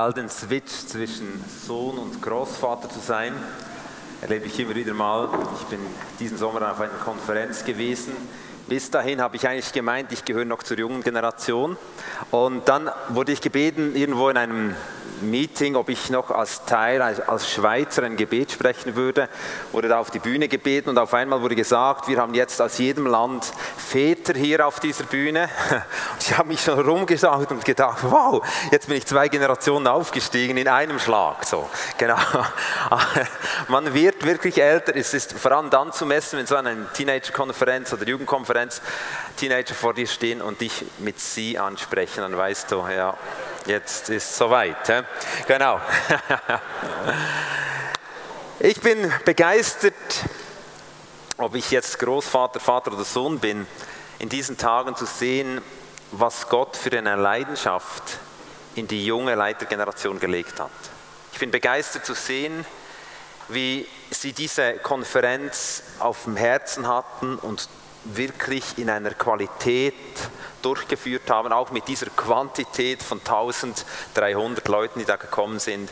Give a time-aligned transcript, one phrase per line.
[0.00, 3.34] all den Switch zwischen Sohn und Großvater zu sein,
[4.22, 5.28] erlebe ich immer wieder mal.
[5.60, 5.78] Ich bin
[6.18, 8.14] diesen Sommer auf einer Konferenz gewesen.
[8.66, 11.76] Bis dahin habe ich eigentlich gemeint, ich gehöre noch zur jungen Generation.
[12.30, 14.74] Und dann wurde ich gebeten, irgendwo in einem
[15.20, 19.28] Meeting, ob ich noch als Teil, als Schweizer ein Gebet sprechen würde,
[19.70, 22.78] wurde da auf die Bühne gebeten und auf einmal wurde gesagt, wir haben jetzt aus
[22.78, 25.48] jedem Land Väter hier auf dieser Bühne.
[26.20, 30.68] Ich habe mich schon rumgeschaut und gedacht, wow, jetzt bin ich zwei Generationen aufgestiegen in
[30.68, 31.44] einem Schlag.
[31.44, 32.18] So, genau.
[33.68, 34.94] Man wird wirklich älter.
[34.94, 38.80] Es ist vor allem dann zu messen, wenn so eine Teenager-Konferenz oder Jugendkonferenz
[39.36, 43.16] Teenager vor dir stehen und dich mit sie ansprechen, dann weißt du, ja,
[43.66, 45.04] Jetzt ist es soweit.
[45.46, 45.80] Genau.
[48.58, 49.94] ich bin begeistert,
[51.36, 53.66] ob ich jetzt Großvater, Vater oder Sohn bin,
[54.20, 55.60] in diesen Tagen zu sehen,
[56.12, 58.18] was Gott für eine Leidenschaft
[58.74, 60.70] in die junge Leitergeneration gelegt hat.
[61.32, 62.64] Ich bin begeistert zu sehen,
[63.48, 67.68] wie sie diese Konferenz auf dem Herzen hatten und
[68.04, 69.94] wirklich in einer Qualität
[70.62, 75.88] durchgeführt haben, auch mit dieser Quantität von 1300 Leuten, die da gekommen sind.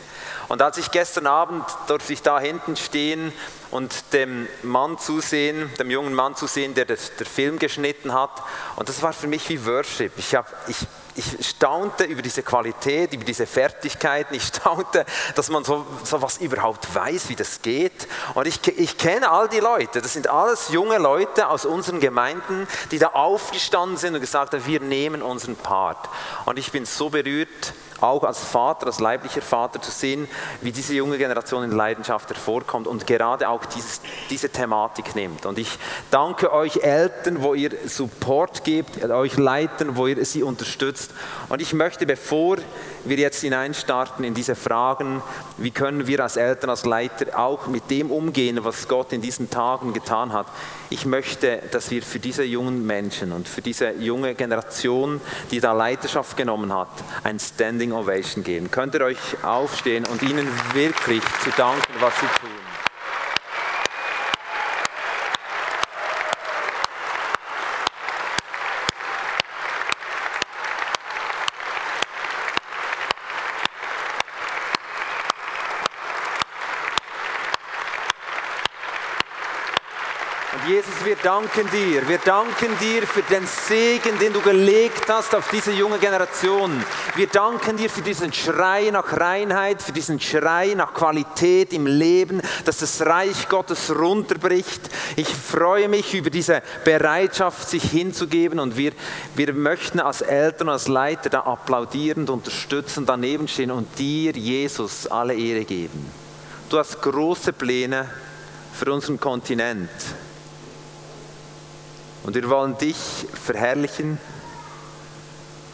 [0.49, 3.31] Und als ich gestern Abend durfte ich da hinten stehen
[3.71, 8.31] und dem Mann zusehen, dem jungen Mann zusehen, der der, der Film geschnitten hat.
[8.75, 10.11] Und das war für mich wie Worship.
[10.17, 10.87] Ich, hab, ich
[11.19, 14.33] ich staunte über diese Qualität, über diese Fertigkeiten.
[14.33, 15.05] Ich staunte,
[15.35, 18.07] dass man so, so was überhaupt weiß, wie das geht.
[18.35, 20.01] Und ich, ich kenne all die Leute.
[20.01, 24.65] Das sind alles junge Leute aus unseren Gemeinden, die da aufgestanden sind und gesagt haben,
[24.65, 26.09] wir nehmen unseren Part.
[26.45, 30.29] Und ich bin so berührt, auch als Vater, als leiblicher Vater zu sehen,
[30.61, 35.45] wie diese junge Generation in Leidenschaft hervorkommt und gerade auch dieses, diese Thematik nimmt.
[35.45, 35.77] Und ich
[36.11, 41.11] danke euch Eltern, wo ihr Support gebt, euch Leitern, wo ihr sie unterstützt.
[41.49, 42.57] Und ich möchte, bevor
[43.05, 45.21] wir jetzt hineinstarten in diese Fragen,
[45.57, 49.49] wie können wir als Eltern, als Leiter auch mit dem umgehen, was Gott in diesen
[49.49, 50.47] Tagen getan hat.
[50.89, 55.21] Ich möchte, dass wir für diese jungen Menschen und für diese junge Generation,
[55.51, 56.89] die da Leiterschaft genommen hat,
[57.23, 58.71] ein Standing Ovation geben.
[58.71, 62.49] Könnt ihr euch aufstehen und ihnen wirklich zu danken, was sie tun.
[80.67, 82.07] Jesus, wir danken dir.
[82.07, 86.83] Wir danken dir für den Segen, den du gelegt hast auf diese junge Generation.
[87.15, 92.41] Wir danken dir für diesen Schrei nach Reinheit, für diesen Schrei nach Qualität im Leben,
[92.65, 94.81] dass das Reich Gottes runterbricht.
[95.15, 98.93] Ich freue mich über diese Bereitschaft, sich hinzugeben und wir,
[99.35, 105.33] wir möchten als Eltern, als Leiter da applaudierend, unterstützend daneben stehen und dir, Jesus, alle
[105.33, 106.09] Ehre geben.
[106.69, 108.09] Du hast große Pläne
[108.73, 109.89] für unseren Kontinent.
[112.23, 112.97] Und wir wollen dich
[113.33, 114.17] verherrlichen.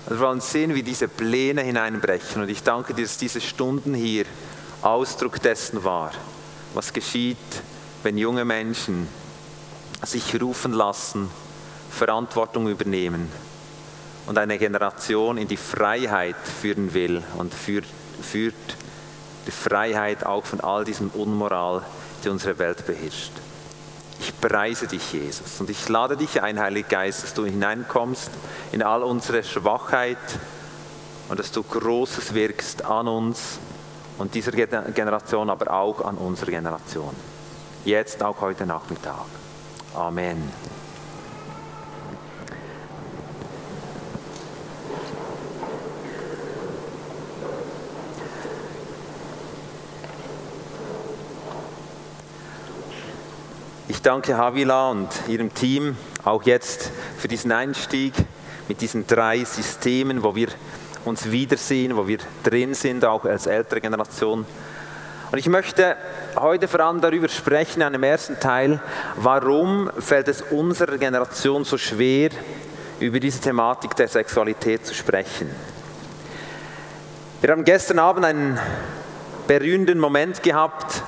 [0.08, 2.42] Wir wollen sehen, wie diese Pläne hineinbrechen.
[2.42, 4.26] Und ich danke dir, dass diese Stunden hier
[4.82, 6.12] Ausdruck dessen war,
[6.74, 7.38] was geschieht,
[8.04, 9.08] wenn junge Menschen
[10.04, 11.32] sich rufen lassen,
[11.90, 13.32] Verantwortung übernehmen
[14.28, 17.88] und eine Generation in die Freiheit führen will und führt,
[19.48, 21.84] die Freiheit auch von all diesem Unmoral,
[22.24, 23.32] die unsere Welt beherrscht.
[24.20, 28.30] Ich preise dich, Jesus, und ich lade dich ein, Heiliger Geist, dass du hineinkommst
[28.72, 30.18] in all unsere Schwachheit
[31.30, 33.60] und dass du Großes wirkst an uns
[34.18, 37.16] und dieser Generation, aber auch an unserer Generation.
[37.84, 39.26] Jetzt auch heute Nachmittag.
[39.94, 40.52] Amen.
[54.06, 58.14] Danke Havila und ihrem Team auch jetzt für diesen Einstieg
[58.68, 60.50] mit diesen drei Systemen, wo wir
[61.06, 64.46] uns wiedersehen, wo wir drin sind, auch als ältere Generation.
[65.32, 65.96] Und ich möchte
[66.36, 68.80] heute vor allem darüber sprechen, in einem ersten Teil,
[69.16, 72.30] warum fällt es unserer Generation so schwer,
[73.00, 75.50] über diese Thematik der Sexualität zu sprechen.
[77.42, 78.60] Wir haben gestern Abend einen
[79.48, 81.02] berührenden Moment gehabt,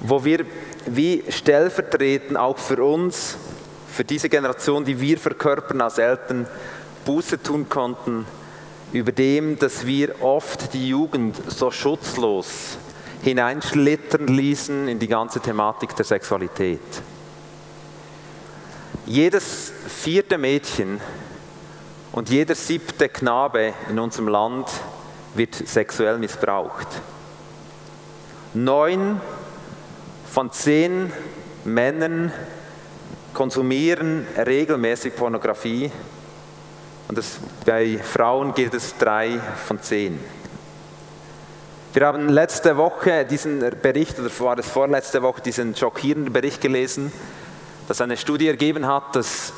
[0.00, 0.44] wo wir
[0.90, 3.36] wie stellvertretend auch für uns,
[3.92, 6.46] für diese Generation, die wir verkörpern als Eltern,
[7.04, 8.26] Buße tun konnten
[8.92, 12.78] über dem, dass wir oft die Jugend so schutzlos
[13.22, 16.80] hineinschlittern ließen in die ganze Thematik der Sexualität.
[19.06, 21.00] Jedes vierte Mädchen
[22.12, 24.68] und jeder siebte Knabe in unserem Land
[25.34, 26.88] wird sexuell missbraucht.
[28.54, 29.20] Neun
[30.32, 31.12] von zehn
[31.64, 32.32] Männern
[33.34, 35.90] konsumieren regelmäßig Pornografie
[37.08, 40.18] und das, bei Frauen gilt es drei von zehn.
[41.94, 47.10] Wir haben letzte Woche diesen Bericht, oder war es vorletzte Woche, diesen schockierenden Bericht gelesen,
[47.88, 49.52] dass eine Studie ergeben hat, dass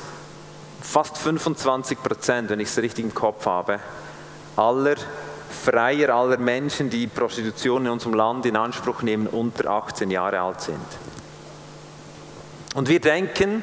[0.81, 3.81] fast 25 Prozent, wenn ich es richtig im Kopf habe,
[4.57, 4.95] aller
[5.51, 10.61] Freier, aller Menschen, die Prostitution in unserem Land in Anspruch nehmen, unter 18 Jahre alt
[10.61, 10.79] sind.
[12.75, 13.63] Und wir denken,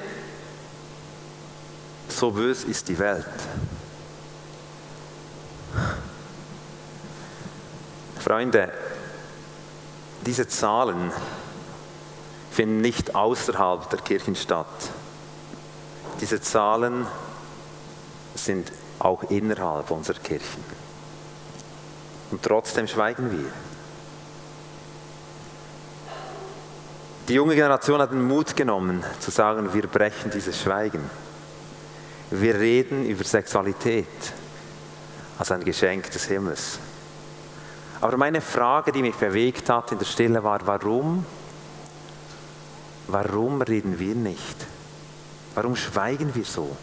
[2.10, 3.26] so bös ist die Welt.
[8.20, 8.74] Freunde,
[10.26, 11.12] diese Zahlen
[12.52, 14.68] finden nicht außerhalb der Kirchen statt.
[16.20, 17.08] Diese Zahlen
[18.36, 20.87] sind auch innerhalb unserer Kirchen.
[22.32, 23.52] Und trotzdem schweigen wir.
[27.28, 31.10] Die junge Generation hat den Mut genommen zu sagen, wir brechen dieses Schweigen.
[32.32, 34.08] Wir reden über Sexualität
[35.38, 36.80] als ein Geschenk des Himmels.
[38.00, 41.26] Aber meine Frage, die mich bewegt hat in der Stille, war, warum?
[43.08, 44.66] Warum reden wir nicht?
[45.56, 46.76] Warum schweigen wir so?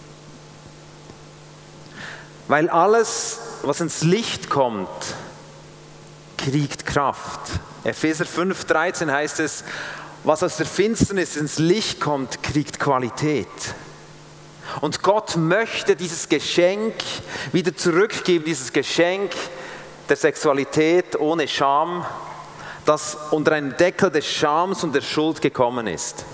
[2.48, 4.88] Weil alles, was ins Licht kommt,
[6.44, 7.40] kriegt Kraft.
[7.84, 9.64] Epheser 5,13 heißt es,
[10.24, 13.48] was aus der Finsternis ins Licht kommt, kriegt Qualität.
[14.80, 16.94] Und Gott möchte dieses Geschenk
[17.52, 19.32] wieder zurückgeben, dieses Geschenk
[20.08, 22.04] der Sexualität ohne Scham,
[22.84, 26.24] das unter einen Deckel des Schams und der Schuld gekommen ist.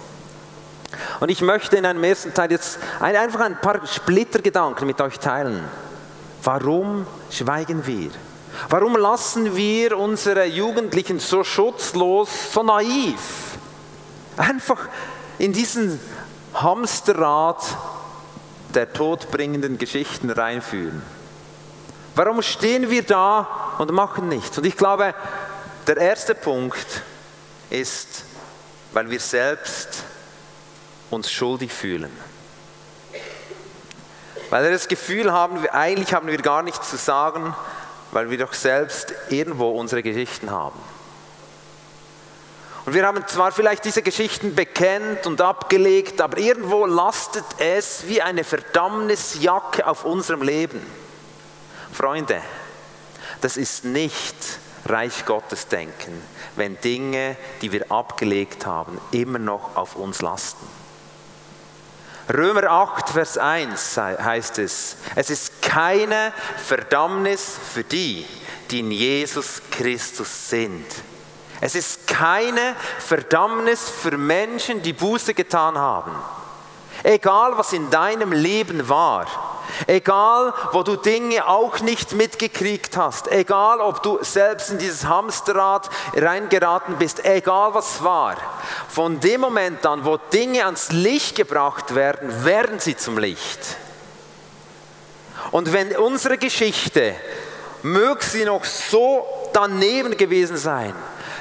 [1.20, 5.62] Und ich möchte in einem ersten Teil jetzt einfach ein paar Splittergedanken mit euch teilen.
[6.42, 8.10] Warum schweigen wir?
[8.68, 13.18] Warum lassen wir unsere Jugendlichen so schutzlos, so naiv,
[14.36, 14.88] einfach
[15.38, 16.00] in diesen
[16.54, 17.62] Hamsterrad
[18.74, 21.02] der todbringenden Geschichten reinführen?
[22.14, 24.58] Warum stehen wir da und machen nichts?
[24.58, 25.14] Und ich glaube,
[25.86, 27.02] der erste Punkt
[27.70, 28.24] ist,
[28.92, 30.04] weil wir selbst
[31.10, 32.10] uns schuldig fühlen.
[34.50, 37.54] Weil wir das Gefühl haben, eigentlich haben wir gar nichts zu sagen,
[38.12, 40.78] weil wir doch selbst irgendwo unsere Geschichten haben.
[42.86, 48.22] Und wir haben zwar vielleicht diese Geschichten bekennt und abgelegt, aber irgendwo lastet es wie
[48.22, 50.80] eine Verdammnisjacke auf unserem Leben.
[51.92, 52.40] Freunde,
[53.42, 54.34] das ist nicht
[54.86, 56.22] Reich Gottes denken,
[56.56, 60.79] wenn Dinge, die wir abgelegt haben, immer noch auf uns lasten.
[62.32, 66.32] Römer 8, Vers 1 heißt es, es ist keine
[66.64, 68.26] Verdammnis für die,
[68.70, 70.86] die in Jesus Christus sind.
[71.60, 76.12] Es ist keine Verdammnis für Menschen, die Buße getan haben.
[77.02, 79.26] Egal was in deinem Leben war,
[79.86, 85.88] Egal, wo du Dinge auch nicht mitgekriegt hast, egal, ob du selbst in dieses Hamsterrad
[86.14, 88.36] reingeraten bist, egal was war,
[88.88, 93.60] von dem Moment an, wo Dinge ans Licht gebracht werden, werden sie zum Licht.
[95.50, 97.14] Und wenn unsere Geschichte,
[97.82, 100.94] möge sie noch so daneben gewesen sein,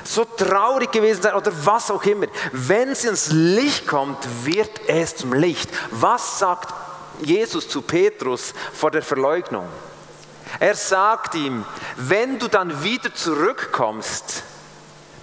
[0.03, 5.15] so traurig gewesen sein oder was auch immer, wenn sie ins Licht kommt, wird es
[5.15, 5.69] zum Licht.
[5.91, 6.73] Was sagt
[7.21, 9.67] Jesus zu Petrus vor der Verleugnung.
[10.59, 14.43] Er sagt ihm, wenn du dann wieder zurückkommst,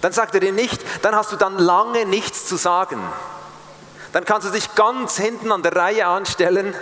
[0.01, 3.01] dann sagt er dir nicht, dann hast du dann lange nichts zu sagen.
[4.13, 6.73] Dann kannst du dich ganz hinten an der Reihe anstellen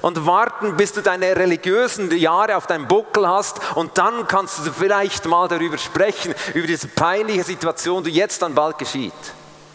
[0.00, 4.72] und warten, bis du deine religiösen Jahre auf deinem Buckel hast und dann kannst du
[4.72, 9.12] vielleicht mal darüber sprechen, über diese peinliche Situation, die jetzt dann bald geschieht.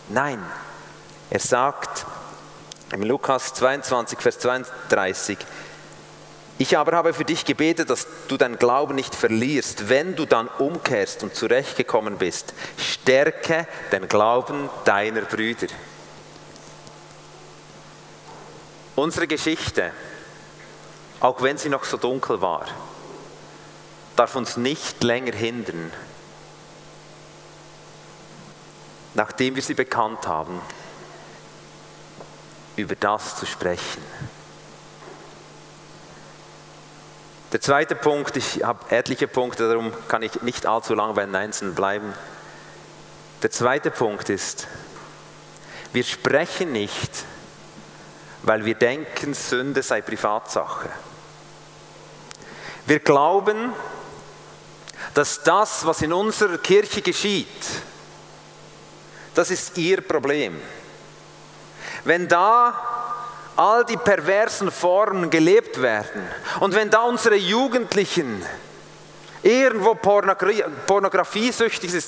[0.09, 0.43] Nein,
[1.29, 2.05] er sagt,
[2.91, 5.37] im Lukas 22, Vers 32.
[6.59, 9.89] Ich aber habe für dich gebetet, dass du deinen Glauben nicht verlierst.
[9.89, 15.67] Wenn du dann umkehrst und zurechtgekommen bist, stärke den Glauben deiner Brüder.
[18.95, 19.91] Unsere Geschichte,
[21.19, 22.65] auch wenn sie noch so dunkel war,
[24.15, 25.91] darf uns nicht länger hindern,
[29.13, 30.59] nachdem wir sie bekannt haben,
[32.77, 34.01] über das zu sprechen.
[37.51, 41.35] Der zweite Punkt, ich habe etliche Punkte, darum kann ich nicht allzu lange bei den
[41.35, 42.13] Einzelnen bleiben.
[43.41, 44.67] Der zweite Punkt ist,
[45.93, 47.25] wir sprechen nicht,
[48.43, 50.89] weil wir denken, Sünde sei Privatsache.
[52.85, 53.73] Wir glauben,
[55.13, 57.47] dass das, was in unserer Kirche geschieht,
[59.33, 60.59] das ist ihr Problem.
[62.07, 62.73] Wenn da
[63.57, 66.25] all die perversen Formen gelebt werden
[66.61, 68.41] und wenn da unsere Jugendlichen
[69.43, 72.05] irgendwo Pornografie, pornografiesüchtig sind,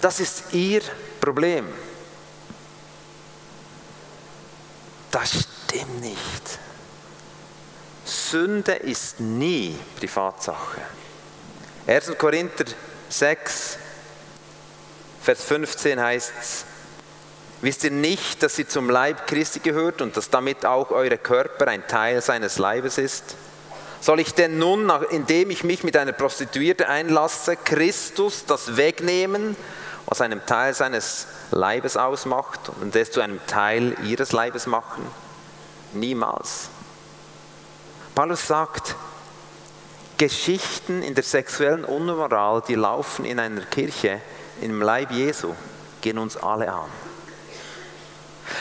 [0.00, 0.80] das ist ihr
[1.20, 1.68] Problem.
[5.12, 6.58] Das stimmt nicht.
[8.04, 10.80] Sünde ist nie Privatsache.
[11.86, 12.18] 1.
[12.18, 12.64] Korinther
[13.08, 13.78] 6,
[15.22, 16.64] Vers 15 heißt es,
[17.62, 21.68] wisst ihr nicht, dass ihr zum Leib Christi gehört und dass damit auch eure Körper
[21.68, 23.36] ein Teil seines Leibes ist?
[24.00, 29.56] Soll ich denn nun, indem ich mich mit einer Prostituierte einlasse, Christus das wegnehmen,
[30.06, 35.06] was einem Teil seines Leibes ausmacht und es zu einem Teil ihres Leibes machen?
[35.92, 36.70] Niemals.
[38.14, 38.96] Paulus sagt,
[40.16, 44.20] Geschichten in der sexuellen Unmoral, die laufen in einer Kirche,
[44.60, 45.54] im Leib Jesu,
[46.00, 46.90] gehen uns alle an.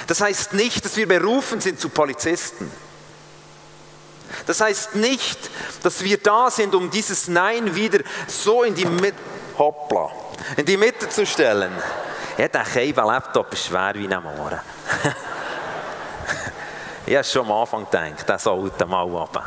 [0.08, 2.72] Das heißt nicht, dass wir berufen sind zu Polizisten.
[4.46, 5.50] Das heißt nicht,
[5.84, 9.18] dass wir da sind, um dieses Nein wieder so in die Mitte,
[9.58, 10.12] hoppla,
[10.58, 11.72] in die Mitte zu stellen.
[12.38, 14.60] Ja, der Keiben-Laptop ist schwer wie ein Mohren.
[17.06, 19.44] ich habe schon am Anfang gedacht, der sollte mal runter.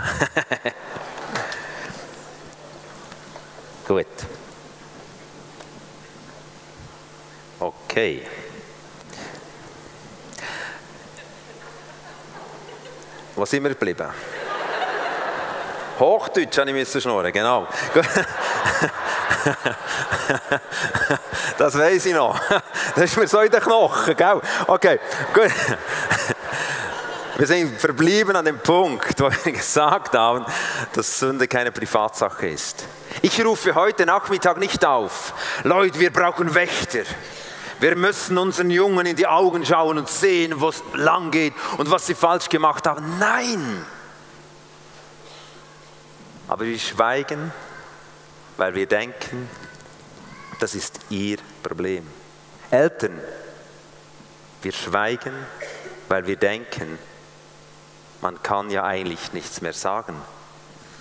[3.87, 4.07] Gut.
[7.59, 8.27] Okay.
[13.35, 14.09] Wo sind wir geblieben?
[15.99, 17.67] Hochdeutsch habe ich schnurren, genau.
[21.59, 22.39] das weiß ich noch.
[22.95, 24.41] Das ist mir so in den Knochen, gell?
[24.67, 25.01] Okay,
[25.33, 25.51] gut.
[27.37, 30.45] Wir sind verblieben an dem Punkt, wo wir gesagt haben,
[30.93, 32.85] dass Sünde keine Privatsache ist.
[33.23, 37.05] Ich rufe heute Nachmittag nicht auf, Leute, wir brauchen Wächter.
[37.83, 41.91] Wir müssen unseren Jungen in die Augen schauen und sehen, wo es lang geht und
[41.91, 43.19] was sie falsch gemacht haben.
[43.19, 43.85] Nein!
[46.47, 47.53] Aber wir schweigen,
[48.57, 49.51] weil wir denken,
[50.61, 52.07] das ist ihr Problem.
[52.71, 53.21] Eltern,
[54.63, 55.35] wir schweigen,
[56.07, 57.01] weil wir denken,
[58.21, 60.15] man kann ja eigentlich nichts mehr sagen.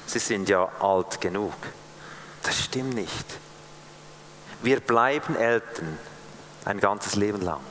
[0.08, 1.54] Sie sind ja alt genug.
[2.42, 3.26] Das stimmt nicht.
[4.64, 6.00] Wir bleiben Eltern
[6.66, 7.62] ein ganzes Leben lang.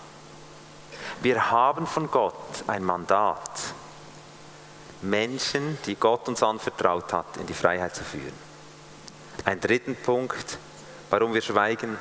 [1.22, 2.34] Wir haben von Gott
[2.66, 3.60] ein Mandat,
[5.02, 8.32] Menschen, die Gott uns anvertraut hat, in die Freiheit zu führen.
[9.44, 10.58] Ein dritten Punkt,
[11.08, 11.98] warum wir schweigen.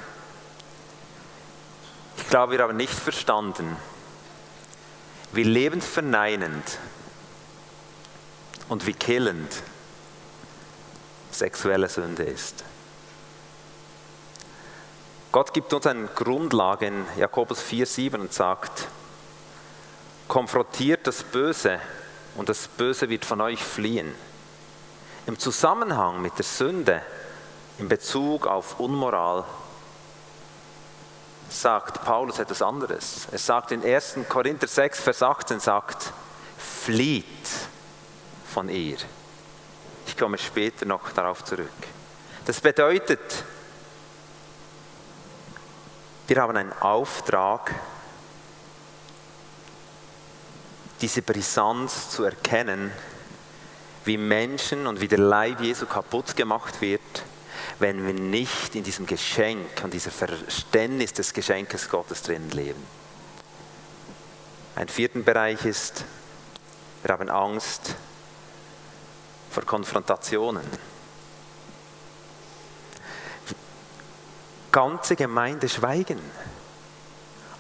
[2.18, 3.78] Ich glaube, wir haben nicht verstanden,
[5.32, 6.80] wie lebensverneinend
[8.68, 9.52] und wie killend
[11.32, 12.64] sexuelle Sünde ist.
[15.32, 18.88] Gott gibt uns eine Grundlage in Jakobus 4,7 und sagt,
[20.28, 21.80] konfrontiert das Böse
[22.36, 24.16] und das Böse wird von euch fliehen.
[25.28, 27.04] Im Zusammenhang mit der Sünde,
[27.78, 29.44] in Bezug auf Unmoral,
[31.50, 33.28] sagt Paulus etwas anderes.
[33.32, 34.18] Er sagt in 1.
[34.28, 36.12] Korinther 6, Vers 18, sagt,
[36.58, 37.26] flieht
[38.52, 38.98] von ihr.
[40.08, 41.70] Ich komme später noch darauf zurück.
[42.46, 43.20] Das bedeutet,
[46.30, 47.74] wir haben einen Auftrag,
[51.02, 52.92] diese Brisanz zu erkennen,
[54.06, 57.02] wie Menschen und wie der Leib Jesu kaputt gemacht wird,
[57.80, 62.86] wenn wir nicht in diesem Geschenk und diesem Verständnis des Geschenkes Gottes drin leben.
[64.76, 66.06] Ein vierter Bereich ist,
[67.04, 67.96] wir haben Angst
[69.50, 70.64] vor Konfrontationen.
[74.72, 76.20] Ganze Gemeinde schweigen.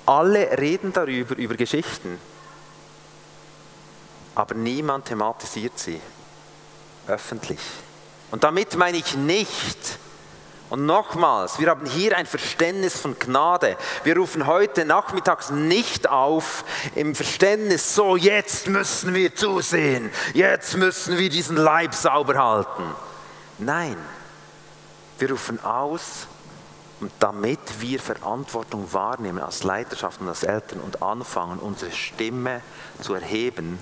[0.06, 2.20] Alle reden darüber, über Geschichten,
[4.36, 6.02] aber niemand thematisiert sie
[7.08, 7.60] öffentlich.
[8.32, 10.00] Und damit meine ich nicht,
[10.70, 13.76] und nochmals, wir haben hier ein Verständnis von Gnade.
[14.04, 16.64] Wir rufen heute nachmittags nicht auf
[16.94, 22.84] im Verständnis, so jetzt müssen wir zusehen, jetzt müssen wir diesen Leib sauber halten.
[23.58, 23.98] Nein,
[25.18, 26.28] wir rufen aus,
[27.00, 32.62] und damit wir Verantwortung wahrnehmen als Leiterschaft und als Eltern und anfangen, unsere Stimme
[33.02, 33.80] zu erheben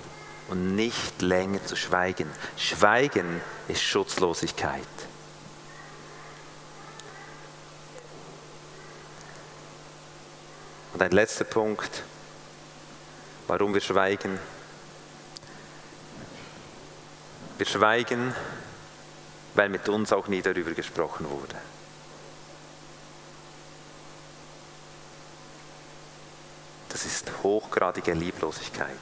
[0.48, 2.30] und nicht länger zu schweigen.
[2.56, 4.82] Schweigen ist Schutzlosigkeit.
[10.94, 12.02] Und ein letzter Punkt,
[13.46, 14.38] warum wir schweigen.
[17.56, 18.34] Wir schweigen,
[19.54, 21.56] weil mit uns auch nie darüber gesprochen wurde.
[26.88, 28.96] Das ist hochgradige Lieblosigkeit.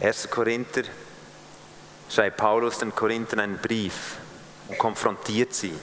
[0.00, 0.30] 1.
[0.30, 0.82] Korinther
[2.08, 4.16] schreibt Paulus den Korinthern einen Brief
[4.68, 5.74] und konfrontiert sie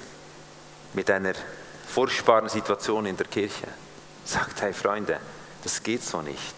[0.94, 1.34] mit einer
[1.88, 3.68] furchtbaren Situation in der Kirche.
[4.24, 5.20] Sagt, hey Freunde,
[5.64, 6.56] das geht so nicht.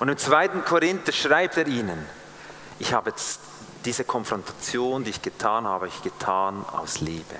[0.00, 0.48] Und im 2.
[0.66, 2.06] Korinther schreibt er ihnen,
[2.78, 3.12] ich habe
[3.84, 7.36] diese Konfrontation, die ich getan habe, ich getan aus Liebe.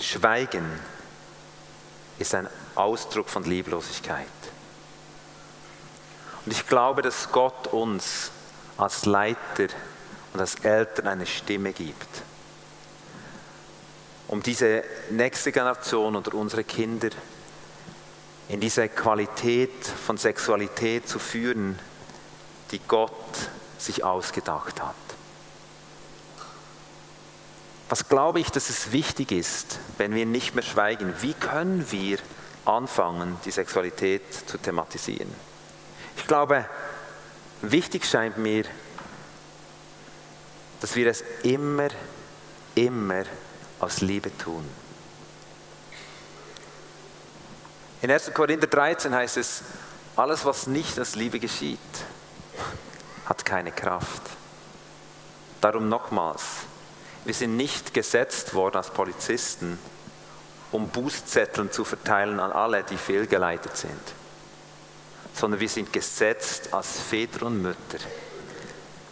[0.00, 0.64] Schweigen
[2.18, 4.26] ist ein Ausdruck von Lieblosigkeit.
[6.44, 8.30] Und ich glaube, dass Gott uns
[8.76, 9.68] als Leiter
[10.32, 12.08] und als Eltern eine Stimme gibt,
[14.28, 17.10] um diese nächste Generation oder unsere Kinder
[18.48, 21.78] in diese Qualität von Sexualität zu führen,
[22.70, 23.12] die Gott
[23.78, 24.94] sich ausgedacht hat.
[27.88, 31.12] Was glaube ich, dass es wichtig ist, wenn wir nicht mehr schweigen?
[31.20, 32.18] Wie können wir
[32.70, 35.32] anfangen, die Sexualität zu thematisieren?
[36.16, 36.66] Ich glaube,
[37.62, 38.64] wichtig scheint mir,
[40.80, 41.88] dass wir es immer,
[42.74, 43.24] immer
[43.80, 44.64] aus Liebe tun.
[48.02, 48.32] In 1.
[48.32, 49.62] Korinther 13 heißt es,
[50.16, 51.78] alles, was nicht aus Liebe geschieht,
[53.26, 54.22] hat keine Kraft.
[55.60, 56.42] Darum nochmals,
[57.24, 59.78] wir sind nicht gesetzt worden als Polizisten,
[60.72, 64.00] um Bußzetteln zu verteilen an alle, die fehlgeleitet sind,
[65.34, 67.98] sondern wir sind gesetzt als Väter und Mütter,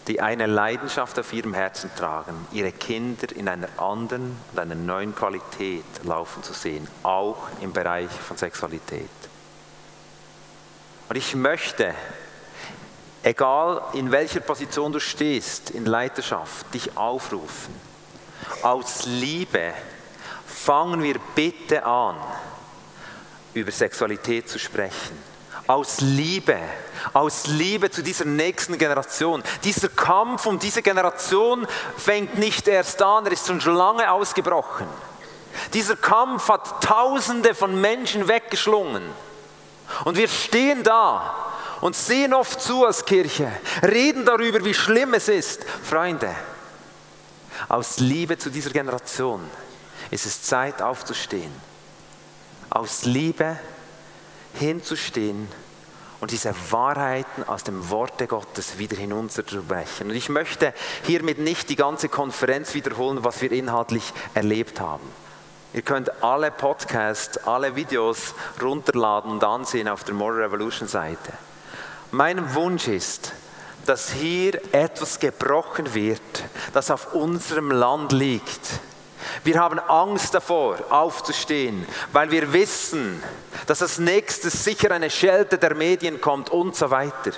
[0.06, 5.14] die eine Leidenschaft auf ihrem Herzen tragen, ihre Kinder in einer anderen und einer neuen
[5.14, 9.08] Qualität laufen zu sehen, auch im Bereich von Sexualität.
[11.08, 11.94] Und ich möchte,
[13.22, 17.74] egal in welcher Position du stehst in Leiterschaft, dich aufrufen.
[18.62, 19.72] Aus Liebe
[20.64, 22.16] fangen wir bitte an,
[23.54, 25.28] über Sexualität zu sprechen
[25.68, 26.58] aus Liebe,
[27.12, 29.42] aus Liebe zu dieser nächsten Generation.
[29.64, 31.66] Dieser Kampf um diese Generation
[31.96, 34.86] fängt nicht erst an, er ist schon lange ausgebrochen.
[35.74, 39.02] Dieser Kampf hat Tausende von Menschen weggeschlungen.
[40.04, 41.34] Und wir stehen da
[41.82, 43.50] und sehen oft zu als Kirche,
[43.82, 45.64] reden darüber, wie schlimm es ist.
[45.82, 46.34] Freunde,
[47.68, 49.42] aus Liebe zu dieser Generation
[50.10, 51.52] ist es Zeit aufzustehen.
[52.70, 53.58] Aus Liebe
[54.54, 55.48] hinzustehen
[56.20, 60.10] und diese Wahrheiten aus dem Worte Gottes wieder hinunterzubrechen.
[60.10, 65.08] Und ich möchte hiermit nicht die ganze Konferenz wiederholen, was wir inhaltlich erlebt haben.
[65.74, 71.32] Ihr könnt alle Podcasts, alle Videos runterladen und ansehen auf der More Revolution Seite.
[72.10, 73.32] Mein Wunsch ist,
[73.84, 76.20] dass hier etwas gebrochen wird,
[76.72, 78.80] das auf unserem Land liegt
[79.44, 83.22] wir haben Angst davor, aufzustehen, weil wir wissen,
[83.66, 87.32] dass als nächstes sicher eine Schelte der Medien kommt und so weiter.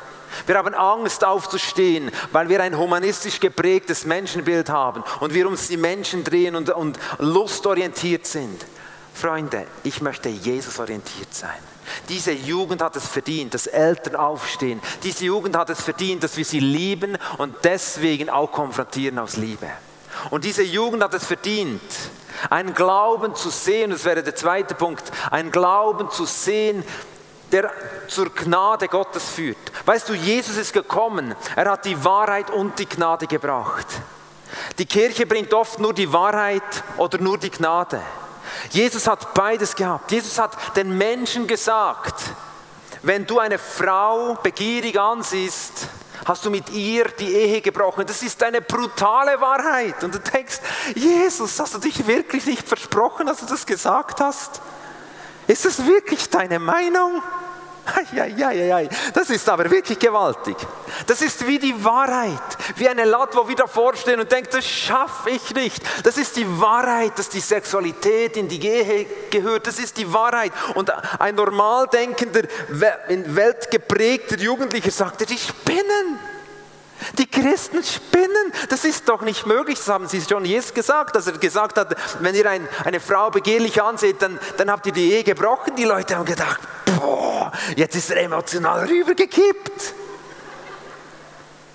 [0.46, 5.76] Wir haben Angst aufzustehen, weil wir ein humanistisch geprägtes Menschenbild haben und wir uns die
[5.76, 8.64] Menschen drehen und, und lustorientiert sind.
[9.12, 11.58] Freunde, ich möchte Jesus orientiert sein.
[12.08, 14.80] Diese Jugend hat es verdient, dass Eltern aufstehen.
[15.02, 19.68] Diese Jugend hat es verdient, dass wir sie lieben und deswegen auch konfrontieren aus Liebe.
[20.30, 21.80] Und diese Jugend hat es verdient,
[22.48, 26.84] einen Glauben zu sehen, das wäre der zweite Punkt, einen Glauben zu sehen,
[27.52, 27.70] der
[28.06, 29.58] zur Gnade Gottes führt.
[29.84, 33.86] Weißt du, Jesus ist gekommen, er hat die Wahrheit und die Gnade gebracht.
[34.78, 36.62] Die Kirche bringt oft nur die Wahrheit
[36.96, 38.00] oder nur die Gnade.
[38.70, 40.10] Jesus hat beides gehabt.
[40.10, 42.14] Jesus hat den Menschen gesagt,
[43.02, 45.88] wenn du eine Frau begierig ansiehst,
[46.24, 48.06] hast du mit ihr die Ehe gebrochen.
[48.06, 50.02] Das ist eine brutale Wahrheit.
[50.04, 50.58] Und du denkst,
[50.94, 54.60] Jesus, hast du dich wirklich nicht versprochen, als du das gesagt hast?
[55.46, 57.22] Ist das wirklich deine Meinung?
[59.14, 60.56] Das ist aber wirklich gewaltig.
[61.06, 62.40] Das ist wie die Wahrheit,
[62.76, 65.82] wie eine Latte, wo wir davor stehen und denken, das schaffe ich nicht.
[66.04, 69.66] Das ist die Wahrheit, dass die Sexualität in die Ehe gehört.
[69.66, 70.52] Das ist die Wahrheit.
[70.74, 72.42] Und ein normal denkender,
[73.08, 76.18] in Welt geprägter Jugendlicher sagte, die spinnen.
[77.18, 81.26] Die Christen spinnen, das ist doch nicht möglich, das haben sie schon Jesus gesagt, dass
[81.26, 85.12] er gesagt hat, wenn ihr ein, eine Frau begehrlich anseht, dann, dann habt ihr die
[85.12, 85.76] Ehe gebrochen.
[85.76, 86.60] Die Leute haben gedacht,
[86.96, 89.94] boah, jetzt ist er emotional rübergekippt.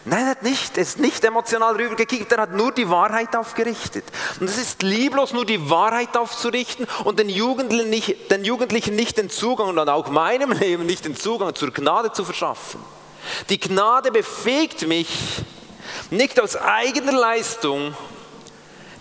[0.08, 4.04] Nein, er hat nicht, er ist nicht emotional rübergekippt, er hat nur die Wahrheit aufgerichtet.
[4.40, 9.18] Und es ist lieblos, nur die Wahrheit aufzurichten und den Jugendlichen nicht, den Jugendlichen nicht
[9.18, 12.80] den Zugang und auch meinem Leben nicht den Zugang zur Gnade zu verschaffen.
[13.50, 15.08] Die Gnade befähigt mich,
[16.10, 17.96] nicht aus eigener Leistung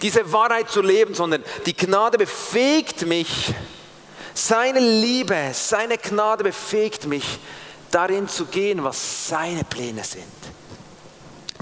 [0.02, 3.54] diese Wahrheit zu leben, sondern die Gnade befähigt mich,
[4.34, 7.38] Seine Liebe, seine Gnade befähigt mich,
[7.92, 10.24] darin zu gehen, was seine Pläne sind.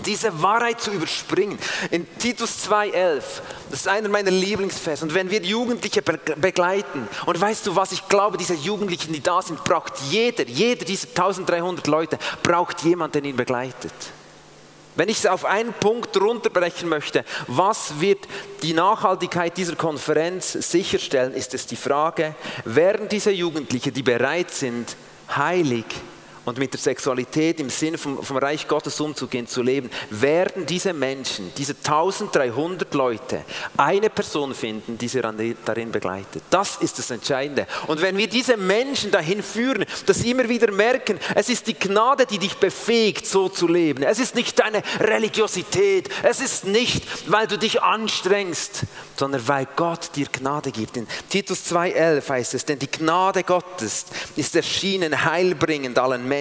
[0.04, 1.58] Diese Wahrheit zu überspringen.
[1.90, 3.22] In Titus 2,11,
[3.70, 5.02] das ist einer meiner Lieblingsvers.
[5.02, 9.40] Und wenn wir Jugendliche begleiten, und weißt du was, ich glaube, diese Jugendlichen, die da
[9.42, 13.92] sind, braucht jeder, jeder dieser 1300 Leute, braucht jemand, der ihn begleitet.
[14.94, 18.28] Wenn ich es auf einen Punkt runterbrechen möchte, was wird
[18.62, 22.34] die Nachhaltigkeit dieser Konferenz sicherstellen, ist es die Frage,
[22.66, 24.96] werden diese Jugendlichen, die bereit sind,
[25.34, 25.86] heilig
[26.44, 30.92] und mit der Sexualität im Sinne vom, vom, Reich Gottes umzugehen, zu leben, werden diese
[30.92, 33.44] Menschen, diese 1300 Leute,
[33.76, 36.42] eine Person finden, die sie darin begleitet.
[36.50, 37.66] Das ist das Entscheidende.
[37.86, 41.78] Und wenn wir diese Menschen dahin führen, dass sie immer wieder merken, es ist die
[41.78, 44.02] Gnade, die dich befähigt, so zu leben.
[44.02, 48.82] Es ist nicht deine Religiosität, es ist nicht, weil du dich anstrengst,
[49.16, 50.96] sondern weil Gott dir Gnade gibt.
[50.96, 56.31] In Titus 2,11 heißt es, denn die Gnade Gottes ist erschienen, heilbringend allen Menschen.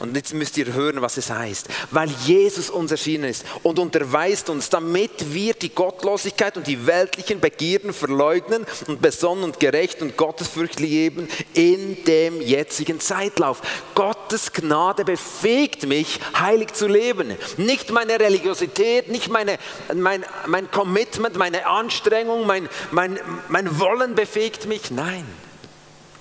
[0.00, 1.68] Und jetzt müsst ihr hören, was es heißt.
[1.90, 7.40] Weil Jesus uns erschienen ist und unterweist uns, damit wir die Gottlosigkeit und die weltlichen
[7.40, 13.62] Begierden verleugnen und besonnen und gerecht und gottesfürchtig leben in dem jetzigen Zeitlauf.
[13.94, 17.36] Gottes Gnade befähigt mich, heilig zu leben.
[17.56, 19.58] Nicht meine Religiosität, nicht meine,
[19.94, 24.90] mein, mein Commitment, meine Anstrengung, mein, mein, mein Wollen befähigt mich.
[24.90, 25.24] Nein,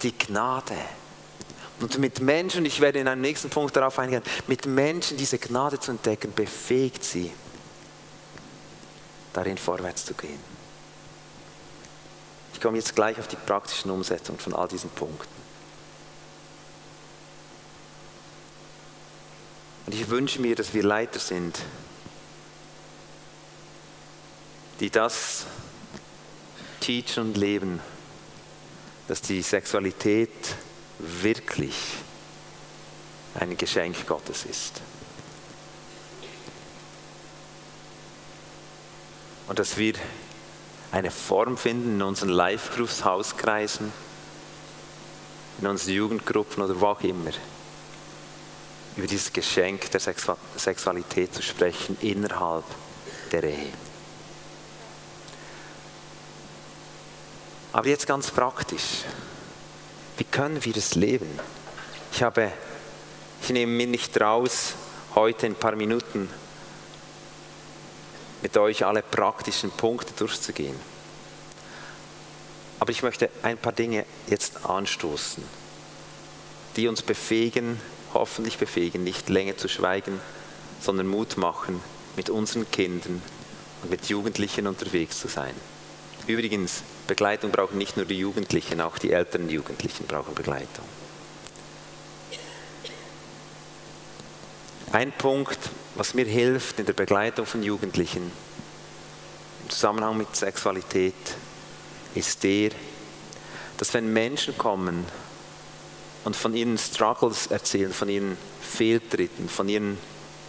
[0.04, 0.76] die Gnade
[1.80, 5.80] und mit Menschen, ich werde in einem nächsten Punkt darauf eingehen, mit Menschen diese Gnade
[5.80, 7.32] zu entdecken, befähigt sie,
[9.34, 10.40] darin vorwärts zu gehen.
[12.54, 15.44] Ich komme jetzt gleich auf die praktischen Umsetzung von all diesen Punkten.
[19.86, 21.60] Und ich wünsche mir, dass wir Leiter sind,
[24.80, 25.46] die das
[26.80, 27.82] teachen und leben,
[29.08, 30.30] dass die Sexualität
[31.22, 31.76] wirklich
[33.36, 34.82] ein Geschenk Gottes ist.
[39.48, 39.94] Und dass wir
[40.92, 43.92] eine Form finden in unseren Live-Groups, Hauskreisen,
[45.60, 47.32] in unseren Jugendgruppen oder wo auch immer,
[48.96, 52.66] über dieses Geschenk der Sexualität zu sprechen innerhalb
[53.32, 53.74] der Ehe.
[57.72, 59.04] Aber jetzt ganz praktisch.
[60.17, 61.39] Wie können wir es leben?
[62.12, 62.52] Ich habe,
[63.41, 64.73] ich nehme mir nicht raus,
[65.15, 66.30] heute in ein paar Minuten
[68.43, 70.76] mit euch alle praktischen Punkte durchzugehen.
[72.80, 75.43] Aber ich möchte ein paar Dinge jetzt anstoßen,
[76.76, 77.80] die uns befähigen,
[78.13, 80.19] hoffentlich befähigen, nicht länger zu schweigen,
[80.82, 81.82] sondern Mut machen,
[82.15, 83.21] mit unseren Kindern
[83.82, 85.56] und mit Jugendlichen unterwegs zu sein.
[86.26, 90.86] Übrigens, Begleitung brauchen nicht nur die Jugendlichen, auch die älteren Jugendlichen brauchen Begleitung.
[94.94, 95.58] Ein Punkt,
[95.96, 98.32] was mir hilft in der Begleitung von Jugendlichen
[99.64, 101.16] im Zusammenhang mit Sexualität,
[102.16, 102.72] ist der,
[103.78, 105.06] dass wenn Menschen kommen
[106.24, 109.98] und von ihren Struggles erzählen, von ihren Fehltritten, von ihren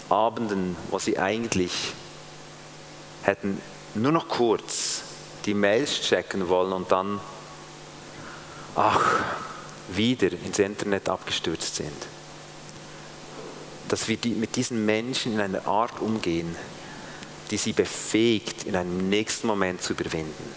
[0.09, 1.73] Abenden, wo sie eigentlich
[3.23, 3.61] hätten
[3.95, 4.94] nur noch kurz
[5.45, 7.21] die Mails checken wollen und dann,
[8.77, 9.23] ach,
[9.89, 12.07] wieder ins Internet abgestürzt sind.
[13.89, 16.57] Dass wir die, mit diesen Menschen in einer Art umgehen,
[17.51, 20.55] die sie befähigt, in einem nächsten Moment zu überwinden.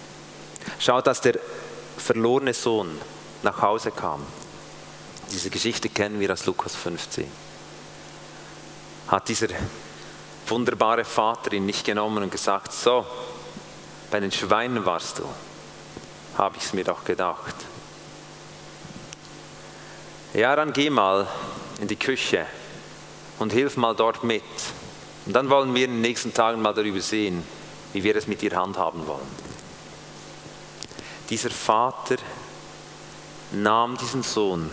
[0.80, 1.38] Schau, dass der
[1.98, 2.98] verlorene Sohn
[3.44, 4.26] nach Hause kam.
[5.32, 7.30] Diese Geschichte kennen wir aus Lukas 15.
[9.10, 9.48] Hat dieser
[10.48, 13.06] wunderbare Vater ihn nicht genommen und gesagt, so,
[14.10, 15.24] bei den Schweinen warst du,
[16.38, 17.56] habe ich es mir doch gedacht.
[20.34, 21.28] Ja, dann geh mal
[21.82, 22.46] in die Küche
[23.40, 24.44] und hilf mal dort mit.
[25.26, 27.44] Und dann wollen wir in den nächsten Tagen mal darüber sehen,
[27.94, 29.28] wie wir es mit dir handhaben wollen.
[31.30, 32.16] Dieser Vater
[33.52, 34.72] nahm diesen Sohn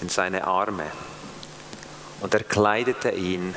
[0.00, 0.90] in seine Arme
[2.20, 3.54] und erkleidete ihn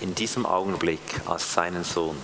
[0.00, 2.16] in diesem Augenblick als seinen Sohn.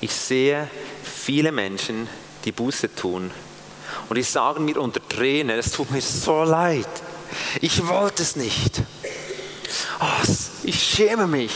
[0.00, 0.68] Ich sehe
[1.02, 2.08] viele Menschen,
[2.44, 3.30] die Buße tun
[4.08, 6.88] und die sagen mir unter Tränen, es tut mir so leid.
[7.60, 8.82] Ich wollte es nicht.
[10.00, 11.54] Oh, ich schäme mich.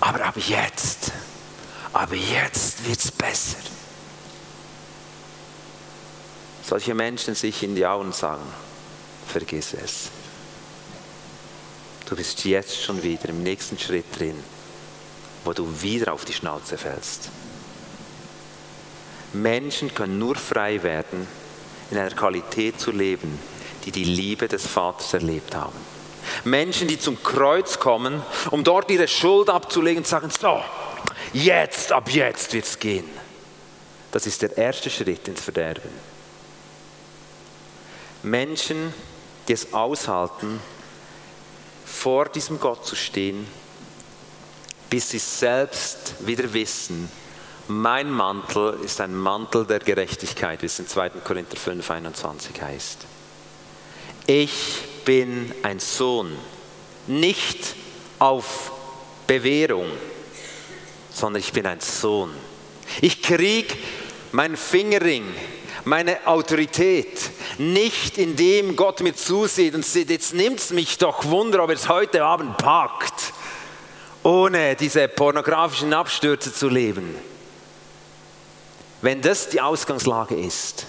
[0.00, 1.12] Aber ab jetzt,
[1.92, 3.58] aber jetzt wird es besser.
[6.64, 8.42] Solche Menschen sich in die Augen sagen,
[9.26, 10.10] vergiss es.
[12.06, 14.42] Du bist jetzt schon wieder im nächsten Schritt drin
[15.48, 17.30] wo du wieder auf die Schnauze fällst.
[19.32, 21.26] Menschen können nur frei werden,
[21.90, 23.38] in einer Qualität zu leben,
[23.86, 25.78] die die Liebe des Vaters erlebt haben.
[26.44, 30.62] Menschen, die zum Kreuz kommen, um dort ihre Schuld abzulegen und sagen, so,
[31.32, 33.08] jetzt, ab jetzt wird es gehen.
[34.10, 35.88] Das ist der erste Schritt ins Verderben.
[38.22, 38.92] Menschen,
[39.48, 40.60] die es aushalten,
[41.86, 43.46] vor diesem Gott zu stehen,
[44.90, 47.10] bis sie selbst wieder wissen,
[47.68, 51.10] mein Mantel ist ein Mantel der Gerechtigkeit, wie es in 2.
[51.22, 53.06] Korinther 5, 21 heißt.
[54.26, 56.34] Ich bin ein Sohn,
[57.06, 57.74] nicht
[58.18, 58.72] auf
[59.26, 59.90] Bewährung,
[61.12, 62.30] sondern ich bin ein Sohn.
[63.02, 63.76] Ich krieg
[64.32, 65.24] meinen Fingerring,
[65.84, 67.18] meine Autorität,
[67.58, 71.76] nicht indem Gott mir zusieht und sieht, jetzt nimmt es mich doch Wunder, ob er
[71.76, 73.32] es heute Abend packt,
[74.22, 77.14] ohne diese pornografischen Abstürze zu leben.
[79.00, 80.86] Wenn das die Ausgangslage ist,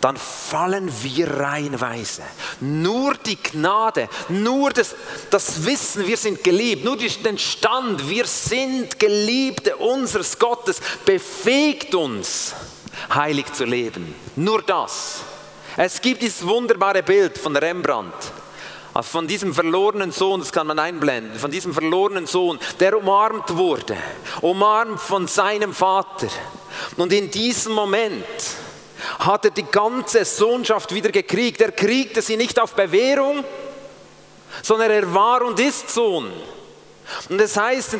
[0.00, 2.22] dann fallen wir reihenweise.
[2.60, 4.96] Nur die Gnade, nur das,
[5.30, 12.54] das Wissen, wir sind geliebt, nur den Stand, wir sind Geliebte unseres Gottes, befähigt uns,
[13.14, 14.14] heilig zu leben.
[14.34, 15.20] Nur das.
[15.76, 18.14] Es gibt dieses wunderbare Bild von Rembrandt.
[18.94, 23.56] Also von diesem verlorenen Sohn, das kann man einblenden, von diesem verlorenen Sohn, der umarmt
[23.56, 23.96] wurde,
[24.42, 26.28] umarmt von seinem Vater.
[26.96, 28.24] Und in diesem Moment
[29.18, 31.60] hat er die ganze Sohnschaft wieder gekriegt.
[31.60, 33.44] Er kriegte sie nicht auf Bewährung,
[34.62, 36.30] sondern er war und ist Sohn.
[37.28, 37.96] Und das heißt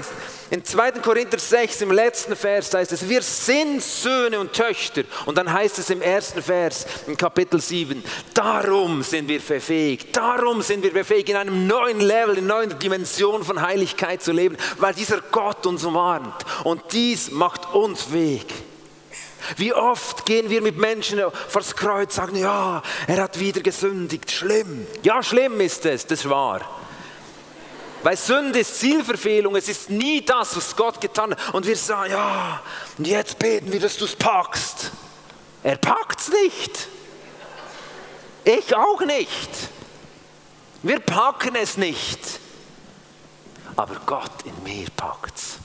[0.50, 0.92] in 2.
[0.92, 5.04] Korinther 6 im letzten Vers heißt es, wir sind Söhne und Töchter.
[5.24, 10.60] Und dann heißt es im ersten Vers in Kapitel 7, darum sind wir befähigt, darum
[10.60, 14.56] sind wir befähigt, in einem neuen Level, in einer neuen Dimension von Heiligkeit zu leben,
[14.78, 16.44] weil dieser Gott uns umarmt.
[16.64, 18.46] Und dies macht uns Weg.
[19.56, 24.86] Wie oft gehen wir mit Menschen vors Kreuz, sagen, ja, er hat wieder gesündigt, schlimm.
[25.02, 26.81] Ja, schlimm ist es, das wahr.
[28.02, 31.54] Weil Sünde ist Zielverfehlung, es ist nie das, was Gott getan hat.
[31.54, 32.60] Und wir sagen, ja,
[32.98, 34.90] und jetzt beten wir, dass du es packst.
[35.62, 36.88] Er packt es nicht.
[38.44, 39.50] Ich auch nicht.
[40.82, 42.18] Wir packen es nicht.
[43.76, 45.58] Aber Gott in mir packt es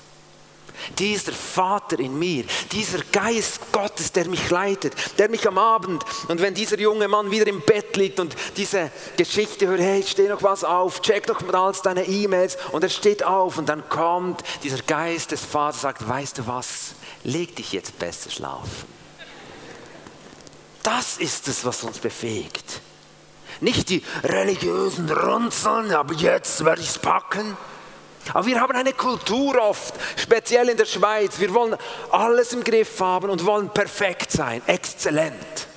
[0.97, 6.41] dieser Vater in mir, dieser Geist Gottes, der mich leitet, der mich am Abend und
[6.41, 10.43] wenn dieser junge Mann wieder im Bett liegt und diese Geschichte hört, hey, steh noch
[10.43, 14.41] was auf, check doch mal alles deine E-Mails und er steht auf und dann kommt
[14.63, 18.97] dieser Geist des Vaters, sagt, weißt du was, leg dich jetzt besser schlafen.
[20.83, 22.81] Das ist es, was uns befähigt.
[23.59, 27.57] Nicht die religiösen Runzeln, aber jetzt werde ich es packen.
[28.33, 31.39] Aber wir haben eine Kultur oft, speziell in der Schweiz.
[31.39, 31.77] Wir wollen
[32.11, 35.67] alles im Griff haben und wollen perfekt sein, exzellent.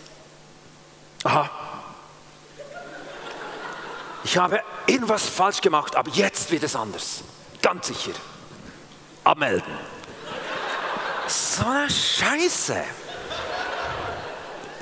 [1.24, 1.50] Aha.
[4.24, 7.22] Ich habe irgendwas falsch gemacht, aber jetzt wird es anders.
[7.62, 8.12] Ganz sicher.
[9.24, 9.72] Abmelden.
[11.26, 12.82] So eine Scheiße.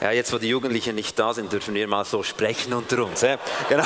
[0.00, 3.20] Ja, jetzt wo die Jugendlichen nicht da sind, dürfen wir mal so sprechen unter uns.
[3.68, 3.84] Genau.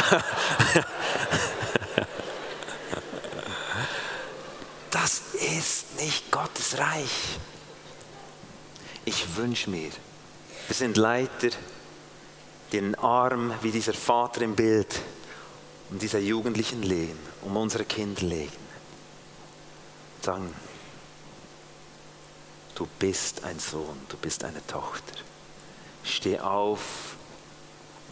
[5.35, 7.38] Ist nicht Gottes Reich.
[9.05, 9.90] Ich wünsche mir,
[10.68, 11.50] wir sind Leiter,
[12.72, 15.00] den Arm wie dieser Vater im Bild
[15.90, 18.52] um diese Jugendlichen legen, um unsere Kinder legen.
[20.22, 20.55] Sagen,
[22.74, 25.18] du bist ein Sohn, du bist eine Tochter.
[26.05, 27.16] Steh auf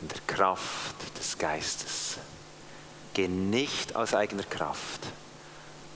[0.02, 2.18] in der Kraft des Geistes.
[3.14, 5.00] Geh nicht aus eigener Kraft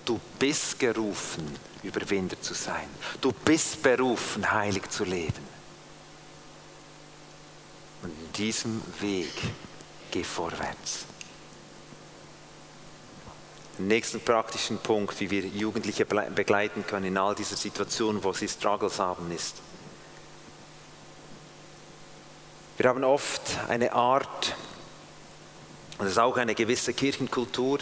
[0.04, 2.88] Du bist gerufen, Überwinder zu sein.
[3.20, 5.54] Du bist berufen, heilig zu leben.
[8.02, 9.32] Und in diesem Weg
[10.10, 11.06] geh vorwärts.
[13.78, 18.48] Den nächsten praktischen Punkt, wie wir Jugendliche begleiten können in all dieser Situationen, wo sie
[18.48, 19.56] Struggles haben, ist,
[22.76, 24.54] wir haben oft eine Art,
[25.98, 27.78] und es ist auch eine gewisse Kirchenkultur,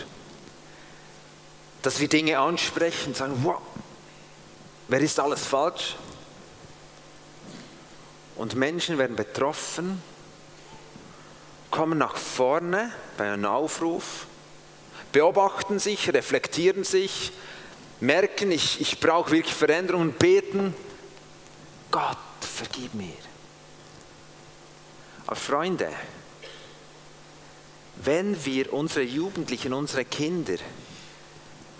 [1.82, 3.60] dass wir Dinge ansprechen sagen, wow,
[4.88, 5.96] wer ist alles falsch?
[8.36, 10.02] Und Menschen werden betroffen,
[11.70, 14.26] kommen nach vorne bei einem Aufruf,
[15.10, 17.32] beobachten sich, reflektieren sich,
[18.00, 20.74] merken, ich, ich brauche wirklich Veränderung und beten,
[21.90, 23.12] Gott, vergib mir.
[25.26, 25.88] Aber Freunde,
[27.96, 30.56] wenn wir unsere Jugendlichen, unsere Kinder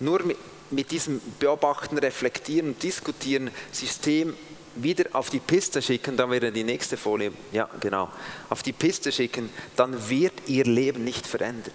[0.01, 0.39] nur mit,
[0.71, 4.35] mit diesem Beobachten, Reflektieren und Diskutieren System
[4.75, 8.09] wieder auf die Piste schicken, dann wäre die nächste Folie, ja genau,
[8.49, 11.75] auf die Piste schicken, dann wird ihr Leben nicht verändert.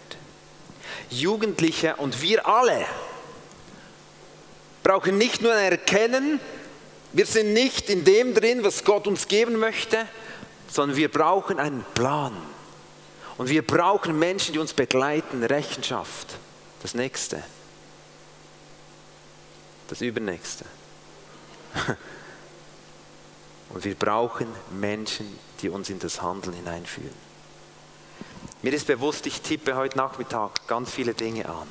[1.09, 2.85] Jugendliche und wir alle
[4.83, 6.39] brauchen nicht nur ein Erkennen,
[7.13, 10.05] wir sind nicht in dem drin, was Gott uns geben möchte,
[10.67, 12.35] sondern wir brauchen einen Plan.
[13.37, 16.35] Und wir brauchen Menschen, die uns begleiten, Rechenschaft.
[16.81, 17.43] Das nächste.
[19.87, 20.65] Das übernächste.
[23.69, 27.27] Und wir brauchen Menschen, die uns in das Handeln hineinführen.
[28.61, 31.67] Mir ist bewusst, ich tippe heute Nachmittag ganz viele Dinge an.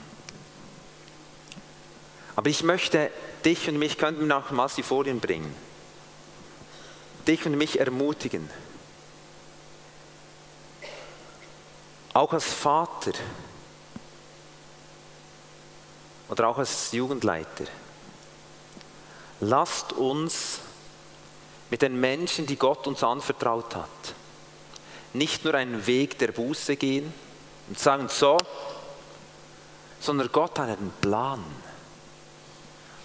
[2.36, 3.10] Aber ich möchte
[3.44, 5.54] dich und mich, könnten wir nochmals die Folien bringen,
[7.26, 8.48] dich und mich ermutigen,
[12.12, 13.12] auch als Vater
[16.28, 17.64] oder auch als Jugendleiter,
[19.40, 20.60] lasst uns
[21.70, 24.14] mit den Menschen, die Gott uns anvertraut hat,
[25.12, 27.12] nicht nur einen Weg der Buße gehen
[27.68, 28.38] und sagen so,
[30.00, 31.42] sondern Gott hat einen Plan.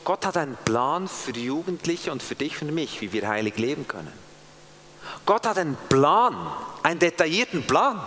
[0.03, 3.87] Gott hat einen Plan für Jugendliche und für dich und mich, wie wir heilig leben
[3.87, 4.13] können.
[5.25, 6.35] Gott hat einen Plan,
[6.83, 8.01] einen detaillierten Plan.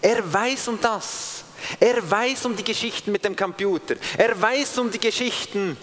[0.00, 1.44] Er weiß um das.
[1.80, 3.96] Er weiß um die Geschichten mit dem Computer.
[4.16, 5.78] Er weiß um die Geschichten mit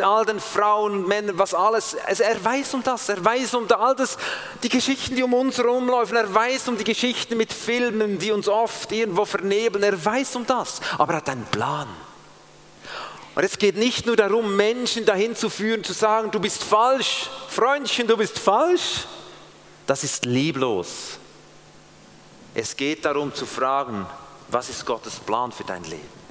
[0.00, 1.96] all den Frauen, Männern, was alles.
[2.06, 3.08] Also er weiß um das.
[3.08, 4.16] Er weiß um all das,
[4.62, 6.16] die Geschichten, die um uns herumlaufen.
[6.16, 9.82] Er weiß um die Geschichten mit Filmen, die uns oft irgendwo vernebeln.
[9.82, 10.80] Er weiß um das.
[10.98, 11.88] Aber er hat einen Plan.
[13.34, 17.28] Und es geht nicht nur darum, Menschen dahin zu führen, zu sagen, du bist falsch,
[17.48, 19.04] Freundchen, du bist falsch.
[19.86, 21.18] Das ist lieblos.
[22.54, 24.06] Es geht darum zu fragen,
[24.48, 26.25] was ist Gottes Plan für dein Leben?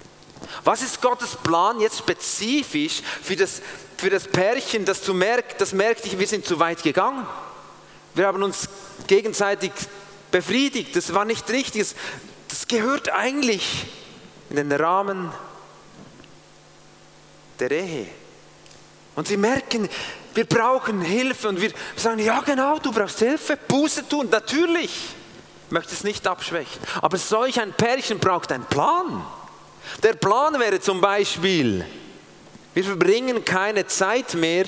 [0.63, 3.61] Was ist Gottes Plan jetzt spezifisch für das,
[3.97, 7.25] für das Pärchen, das, zu merkt, das merkt, wir sind zu weit gegangen.
[8.13, 8.69] Wir haben uns
[9.07, 9.71] gegenseitig
[10.31, 11.95] befriedigt, das war nicht richtig.
[12.47, 13.85] Das gehört eigentlich
[14.49, 15.31] in den Rahmen
[17.59, 18.07] der Ehe.
[19.15, 19.89] Und sie merken,
[20.33, 24.91] wir brauchen Hilfe und wir sagen, ja genau, du brauchst Hilfe, Buße tun, natürlich.
[25.67, 26.81] Ich möchte es nicht abschwächen.
[27.01, 29.25] Aber solch ein Pärchen braucht einen Plan.
[30.03, 31.85] Der Plan wäre zum Beispiel,
[32.73, 34.65] wir verbringen keine Zeit mehr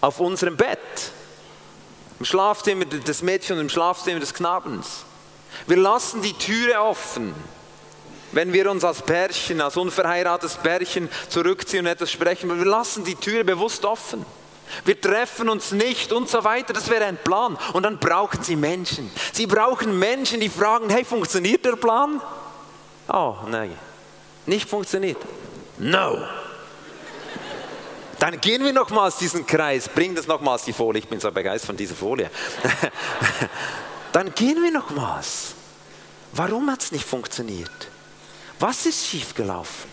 [0.00, 0.78] auf unserem Bett.
[2.18, 5.04] Im Schlafzimmer des Mädchens und im Schlafzimmer des Knabens.
[5.66, 7.34] Wir lassen die Türe offen
[8.32, 13.14] wenn wir uns als Pärchen, als unverheiratetes Pärchen zurückziehen und etwas sprechen, wir lassen die
[13.14, 14.24] Tür bewusst offen.
[14.86, 16.72] Wir treffen uns nicht und so weiter.
[16.72, 17.58] Das wäre ein Plan.
[17.74, 19.10] Und dann brauchen sie Menschen.
[19.32, 22.22] Sie brauchen Menschen, die fragen, hey, funktioniert der Plan?
[23.08, 23.76] Oh, nein.
[24.46, 25.18] Nicht funktioniert.
[25.78, 26.24] No.
[28.18, 29.88] Dann gehen wir nochmals diesen Kreis.
[29.88, 31.00] Bring das nochmals die Folie.
[31.00, 32.30] Ich bin so begeistert von dieser Folie.
[34.12, 35.54] dann gehen wir nochmals.
[36.32, 37.88] Warum hat es nicht funktioniert?
[38.58, 39.90] Was ist schiefgelaufen?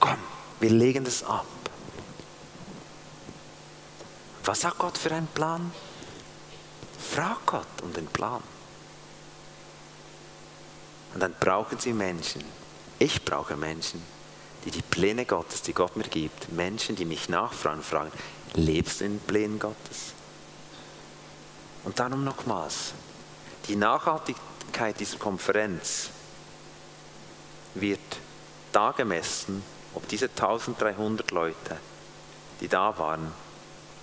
[0.00, 0.18] Komm,
[0.58, 1.46] wir legen das ab.
[4.44, 5.70] Was hat Gott für einen Plan?
[6.98, 8.42] Frag Gott um den Plan.
[11.14, 12.44] Und dann brauchen sie Menschen.
[13.02, 14.02] Ich brauche Menschen,
[14.66, 18.12] die die Pläne Gottes, die Gott mir gibt, Menschen, die mich nachfragen, fragen,
[18.52, 20.12] lebst du in den Plänen Gottes?
[21.82, 22.92] Und dann nochmals,
[23.68, 26.10] die Nachhaltigkeit dieser Konferenz
[27.74, 28.00] wird
[28.70, 29.62] da gemessen,
[29.94, 31.78] ob diese 1300 Leute,
[32.60, 33.32] die da waren,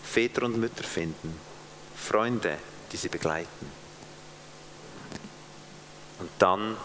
[0.03, 1.39] Väter und Mütter finden,
[1.95, 2.57] Freunde,
[2.91, 3.71] die sie begleiten.
[6.17, 6.77] Und dann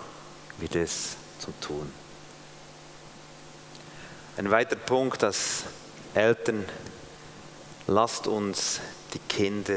[0.59, 2.02] wird es zum Tun.
[4.35, 5.65] Ein weiterer Punkt, dass
[6.15, 6.65] Eltern,
[7.87, 8.81] lasst uns
[9.13, 9.77] die Kinder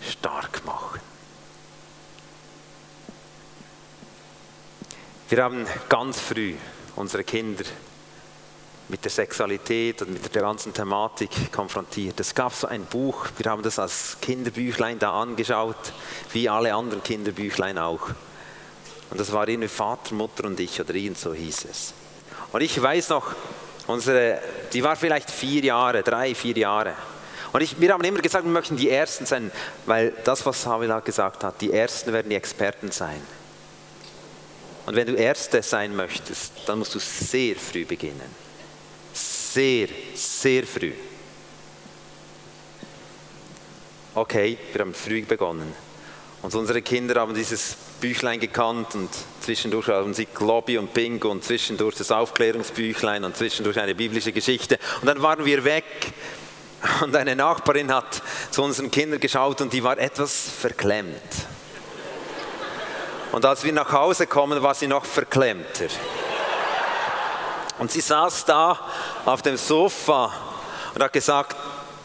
[0.00, 1.00] stark machen.
[5.28, 6.56] Wir haben ganz früh
[6.96, 7.62] unsere Kinder
[8.88, 12.18] mit der Sexualität und mit der ganzen Thematik konfrontiert.
[12.18, 15.92] Es gab so ein Buch, wir haben das als Kinderbüchlein da angeschaut,
[16.32, 18.08] wie alle anderen Kinderbüchlein auch.
[19.10, 21.94] Und das war irgendwie Vater, Mutter und ich oder irgend so hieß es.
[22.52, 23.32] Und ich weiß noch,
[23.86, 24.40] unsere,
[24.72, 26.94] die war vielleicht vier Jahre, drei, vier Jahre.
[27.52, 29.50] Und ich, wir haben immer gesagt, wir möchten die Ersten sein,
[29.86, 33.20] weil das, was Havila gesagt hat, die Ersten werden die Experten sein.
[34.84, 38.30] Und wenn du Erste sein möchtest, dann musst du sehr früh beginnen.
[39.12, 40.92] Sehr, sehr früh.
[44.14, 45.72] Okay, wir haben früh begonnen.
[46.42, 51.44] Und unsere Kinder haben dieses Büchlein gekannt und zwischendurch haben sie Globby und Bingo und
[51.44, 54.78] zwischendurch das Aufklärungsbüchlein und zwischendurch eine biblische Geschichte.
[55.00, 55.84] Und dann waren wir weg.
[57.02, 61.14] Und eine Nachbarin hat zu unseren Kindern geschaut und die war etwas verklemmt.
[63.32, 65.88] Und als wir nach Hause kommen, war sie noch verklemmter.
[67.78, 68.78] Und sie saß da
[69.24, 70.32] auf dem Sofa
[70.94, 71.56] und hat gesagt,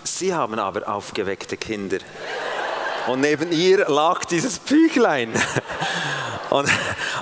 [0.04, 2.00] Sie haben aber aufgeweckte Kinder.
[3.12, 5.34] Und neben ihr lag dieses Büchlein.
[6.49, 6.70] Und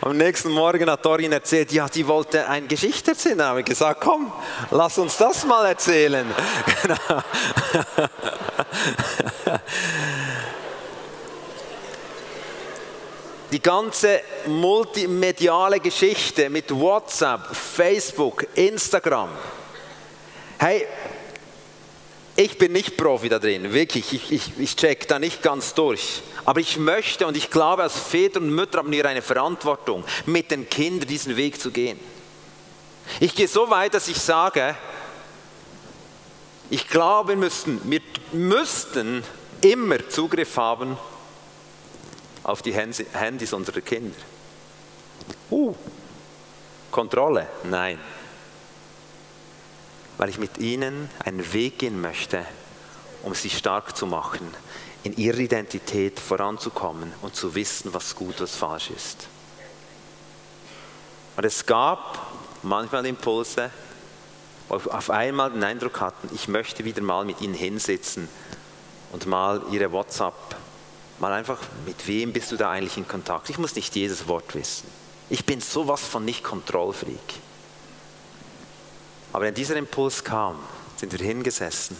[0.01, 3.39] am nächsten Morgen hat Dorin erzählt, ja, die wollte eine Geschichte erzählen.
[3.39, 4.31] Da habe ich gesagt, komm,
[4.69, 6.31] lass uns das mal erzählen.
[13.51, 19.29] Die ganze multimediale Geschichte mit WhatsApp, Facebook, Instagram.
[20.59, 20.85] Hey,
[22.39, 24.13] ich bin nicht Profi da drin, wirklich.
[24.13, 26.21] Ich, ich, ich check da nicht ganz durch.
[26.45, 30.49] Aber ich möchte und ich glaube, als Väter und Mütter haben wir eine Verantwortung, mit
[30.49, 31.99] den Kindern diesen Weg zu gehen.
[33.19, 34.77] Ich gehe so weit, dass ich sage,
[36.69, 39.21] ich glaube, wir müssten, wir müssten
[39.59, 40.97] immer Zugriff haben
[42.43, 44.15] auf die Handys unserer Kinder.
[45.51, 45.75] Uh,
[46.89, 47.47] Kontrolle?
[47.65, 47.99] Nein
[50.19, 52.45] weil ich mit ihnen einen Weg gehen möchte,
[53.23, 54.53] um sie stark zu machen,
[55.03, 59.27] in ihrer Identität voranzukommen und zu wissen, was gut, was falsch ist.
[61.37, 62.27] Und es gab
[62.63, 63.71] manchmal Impulse,
[64.67, 68.27] wo ich auf einmal den Eindruck hatten, ich möchte wieder mal mit ihnen hinsitzen
[69.13, 70.35] und mal ihre WhatsApp,
[71.19, 73.49] mal einfach, mit wem bist du da eigentlich in Kontakt?
[73.49, 74.87] Ich muss nicht jedes Wort wissen.
[75.29, 77.39] Ich bin sowas von nicht Kontrollfreak.
[79.31, 80.57] Aber wenn dieser Impuls kam,
[80.97, 81.95] sind wir hingesessen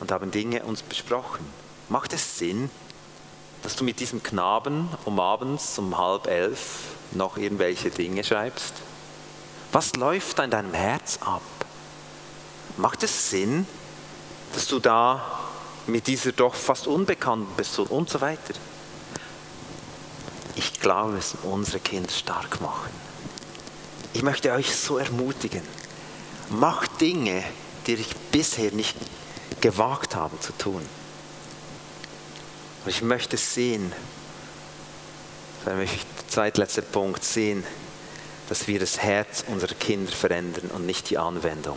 [0.00, 1.44] und haben Dinge uns besprochen.
[1.88, 2.70] Macht es Sinn,
[3.62, 8.74] dass du mit diesem Knaben um abends um halb elf noch irgendwelche Dinge schreibst?
[9.72, 11.42] Was läuft da in deinem Herz ab?
[12.76, 13.66] Macht es Sinn,
[14.54, 15.40] dass du da
[15.86, 18.54] mit dieser doch fast unbekannten Person und so weiter?
[20.56, 23.05] Ich glaube, es unsere Kinder stark machen.
[24.16, 25.60] Ich möchte euch so ermutigen,
[26.48, 27.44] macht Dinge,
[27.86, 28.96] die ich bisher nicht
[29.60, 30.80] gewagt habe zu tun.
[32.82, 33.92] Und ich möchte sehen,
[35.66, 37.62] das ist der zweitletzte Punkt, sehen,
[38.48, 41.76] dass wir das Herz unserer Kinder verändern und nicht die Anwendung.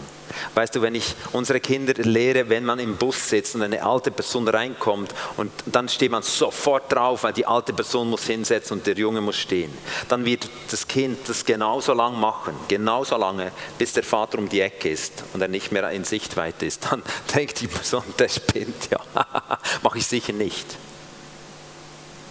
[0.54, 4.12] Weißt du, wenn ich unsere Kinder lehre, wenn man im Bus sitzt und eine alte
[4.12, 8.88] Person reinkommt und dann steht man sofort drauf, weil die alte Person muss hinsetzen und
[8.88, 9.72] der Junge muss stehen,
[10.08, 14.62] dann wird das Kind das genauso lang machen, genauso lange, bis der Vater um die
[14.62, 16.88] Ecke ist und er nicht mehr in Sichtweite ist.
[16.92, 17.02] Dann
[17.36, 19.00] denkt die Person, der spinnt, ja,
[19.84, 20.78] mache ich sicher nicht,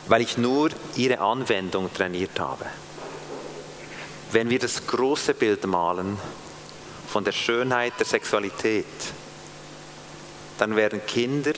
[0.07, 2.65] weil ich nur ihre Anwendung trainiert habe
[4.33, 6.19] wenn wir das große Bild malen
[7.09, 8.85] von der Schönheit der Sexualität,
[10.59, 11.53] dann werden Kinder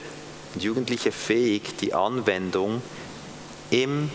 [0.55, 2.83] und Jugendliche fähig, die Anwendung
[3.71, 4.11] im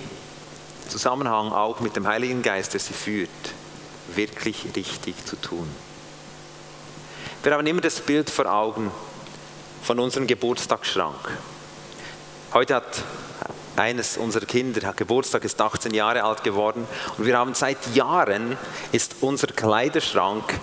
[0.88, 3.30] Zusammenhang auch mit dem Heiligen Geist, der sie führt,
[4.14, 5.68] wirklich richtig zu tun.
[7.44, 8.92] Wir haben immer das Bild vor Augen
[9.84, 11.38] von unserem Geburtstagsschrank.
[12.54, 13.04] Heute hat
[13.78, 18.58] eines unserer Kinder hat Geburtstag, ist 18 Jahre alt geworden und wir haben seit Jahren
[18.92, 20.60] ist unser Kleiderschrank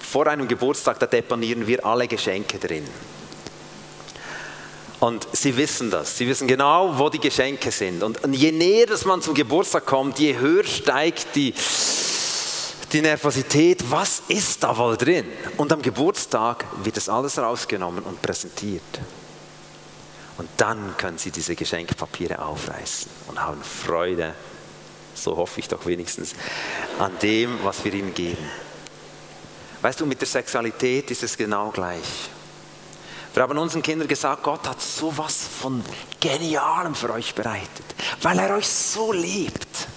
[0.00, 2.86] vor einem Geburtstag, da deponieren wir alle Geschenke drin.
[5.00, 8.02] Und sie wissen das, sie wissen genau, wo die Geschenke sind.
[8.02, 11.52] Und je näher dass man zum Geburtstag kommt, je höher steigt die,
[12.92, 15.26] die Nervosität, was ist da wohl drin?
[15.56, 18.82] Und am Geburtstag wird das alles rausgenommen und präsentiert.
[20.36, 24.34] Und dann können sie diese Geschenkpapiere aufreißen und haben Freude,
[25.14, 26.34] so hoffe ich doch wenigstens,
[26.98, 28.44] an dem, was wir ihnen geben.
[29.80, 32.30] Weißt du, mit der Sexualität ist es genau gleich.
[33.32, 35.84] Wir haben unseren Kindern gesagt, Gott hat so was von
[36.20, 37.84] Genialem für euch bereitet,
[38.22, 39.88] weil er euch so liebt.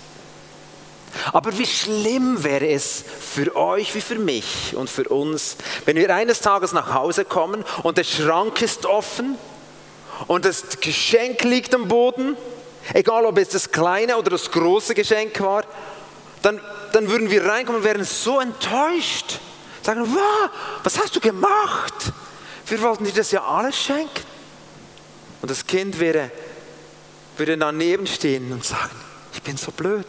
[1.34, 6.14] Aber wie schlimm wäre es für euch wie für mich und für uns, wenn wir
[6.14, 9.38] eines Tages nach Hause kommen und der Schrank ist offen
[10.26, 12.36] und das Geschenk liegt am Boden,
[12.94, 15.64] egal ob es das kleine oder das große Geschenk war,
[16.42, 16.60] dann,
[16.94, 19.40] dann würden wir reinkommen und wären so enttäuscht.
[19.84, 20.50] Sagen, wow,
[20.84, 21.94] was hast du gemacht?
[22.66, 24.24] Wir wollten dir das ja alles schenken.
[25.42, 26.32] Und das Kind wäre,
[27.38, 28.96] würde daneben stehen und sagen,
[29.34, 30.06] ich bin so blöd.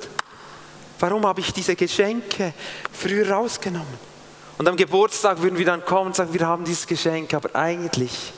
[0.99, 2.55] Warum habe ich diese Geschenke
[2.93, 4.09] früher rausgenommen?
[4.57, 8.33] Und am Geburtstag würden wir dann kommen und sagen, wir haben dieses Geschenk, aber eigentlich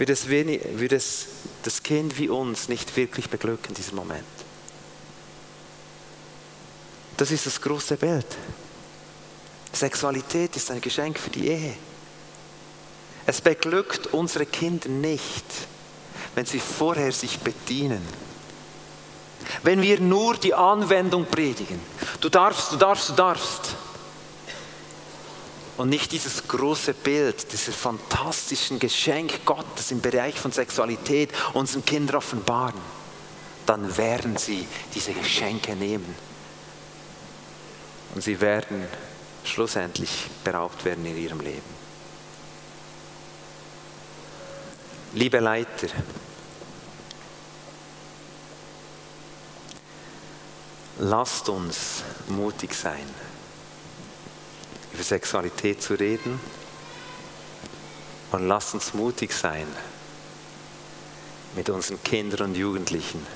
[0.00, 1.26] wird es, wenig, wird es
[1.62, 4.24] das Kind wie uns nicht wirklich beglücken, diesen Moment.
[7.18, 8.26] Das ist das große Bild.
[9.74, 11.76] Sexualität ist ein Geschenk für die Ehe.
[13.26, 15.44] Es beglückt unsere Kinder nicht,
[16.34, 18.00] wenn sie vorher sich bedienen.
[19.62, 21.78] Wenn wir nur die Anwendung predigen.
[22.22, 23.76] Du darfst, du darfst, du darfst.
[25.80, 32.16] Und nicht dieses große Bild, dieses fantastischen Geschenk Gottes im Bereich von Sexualität unseren Kindern
[32.16, 32.78] offenbaren.
[33.64, 36.14] Dann werden sie diese Geschenke nehmen.
[38.14, 38.86] Und sie werden
[39.42, 41.62] schlussendlich beraubt werden in ihrem Leben.
[45.14, 45.88] Liebe Leiter,
[50.98, 53.08] lasst uns mutig sein,
[55.00, 56.38] über Sexualität zu reden
[58.32, 59.66] und lasst uns mutig sein,
[61.56, 63.26] mit unseren Kindern und Jugendlichen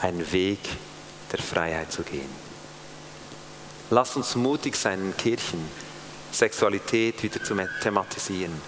[0.00, 0.60] einen Weg
[1.32, 2.30] der Freiheit zu gehen.
[3.90, 5.68] Lasst uns mutig sein in Kirchen,
[6.30, 8.62] Sexualität wieder zu thematisieren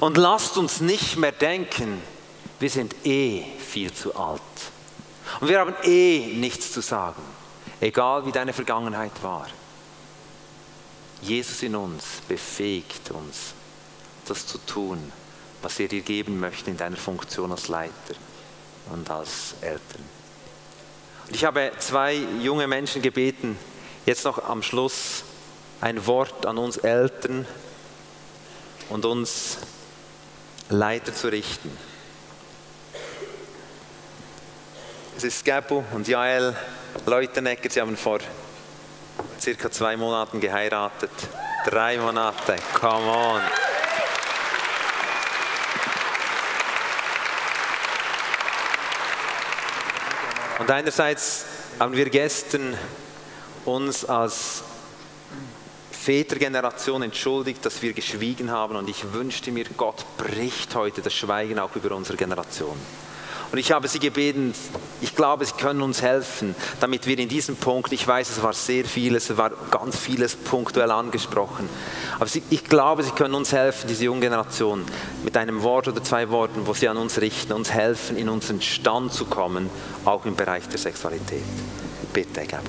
[0.00, 2.02] und lasst uns nicht mehr denken,
[2.60, 4.42] wir sind eh viel zu alt.
[5.40, 7.22] Und wir haben eh nichts zu sagen,
[7.80, 9.46] egal wie deine Vergangenheit war.
[11.22, 13.54] Jesus in uns befähigt uns,
[14.26, 15.12] das zu tun,
[15.62, 18.14] was er dir geben möchte in deiner Funktion als Leiter
[18.92, 20.04] und als Eltern.
[21.26, 23.58] Und ich habe zwei junge Menschen gebeten,
[24.04, 25.24] jetzt noch am Schluss
[25.80, 27.46] ein Wort an uns Eltern
[28.88, 29.58] und uns
[30.68, 31.76] Leiter zu richten.
[35.16, 36.54] Es ist Gabo und Jael
[37.06, 38.18] Leutenegger, sie haben vor
[39.46, 41.12] circa zwei Monaten geheiratet.
[41.64, 43.40] Drei Monate, come on.
[50.58, 51.44] Und einerseits
[51.78, 52.76] haben wir gestern
[53.64, 54.64] uns als
[55.92, 61.60] Vätergeneration entschuldigt, dass wir geschwiegen haben und ich wünschte mir, Gott bricht heute das Schweigen
[61.60, 62.76] auch über unsere Generation.
[63.52, 64.54] Und ich habe sie gebeten,
[65.00, 68.52] ich glaube, sie können uns helfen, damit wir in diesem Punkt, ich weiß, es war
[68.52, 71.68] sehr vieles, es war ganz vieles punktuell angesprochen,
[72.16, 74.84] aber sie, ich glaube, sie können uns helfen, diese junge Generation,
[75.24, 78.60] mit einem Wort oder zwei Worten, wo sie an uns richten, uns helfen, in unseren
[78.60, 79.70] Stand zu kommen,
[80.04, 81.44] auch im Bereich der Sexualität.
[82.12, 82.64] Bitte, Gabo.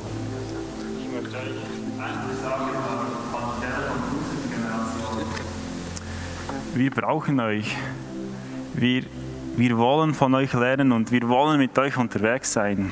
[0.99, 2.67] Ich möchte eine sagen,
[6.77, 7.75] wir brauchen euch.
[8.75, 9.03] Wir,
[9.57, 12.91] wir wollen von euch lernen und wir wollen mit euch unterwegs sein.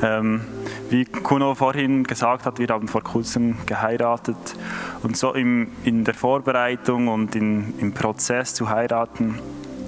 [0.00, 0.42] Ähm,
[0.88, 4.36] wie Kuno vorhin gesagt hat, wir haben vor kurzem geheiratet
[5.02, 9.38] und so im, in der Vorbereitung und in, im Prozess zu heiraten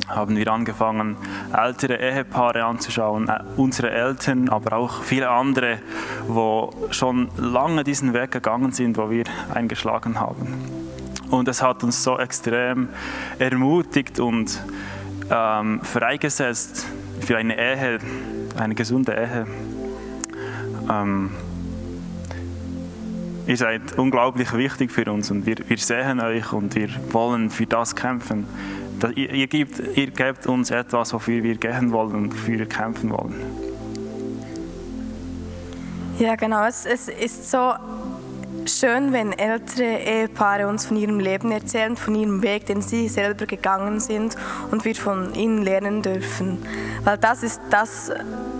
[0.08, 1.16] haben wir angefangen,
[1.56, 5.78] ältere Ehepaare anzuschauen, äh, unsere Eltern, aber auch viele andere,
[6.26, 10.48] wo schon lange diesen Weg gegangen sind, wo wir eingeschlagen haben.
[11.30, 12.88] Und es hat uns so extrem
[13.38, 14.60] ermutigt und
[15.30, 16.86] ähm, freigesetzt
[17.20, 17.98] für eine Ehe,
[18.56, 19.46] eine gesunde Ehe.
[20.90, 21.30] Ähm,
[23.46, 27.66] ihr seid unglaublich wichtig für uns und wir, wir sehen euch und wir wollen für
[27.66, 28.46] das kämpfen.
[29.00, 32.68] Das, ihr, ihr, gebt, ihr gebt uns etwas, wofür wir gehen wollen und wofür wir
[32.68, 33.34] kämpfen wollen.
[36.18, 36.64] Ja, genau.
[36.66, 37.72] Es, es ist so
[38.66, 43.46] schön, wenn ältere Ehepaare uns von ihrem Leben erzählen, von ihrem Weg, den sie selber
[43.46, 44.36] gegangen sind
[44.70, 46.64] und wir von ihnen lernen dürfen.
[47.04, 48.10] Weil das ist das,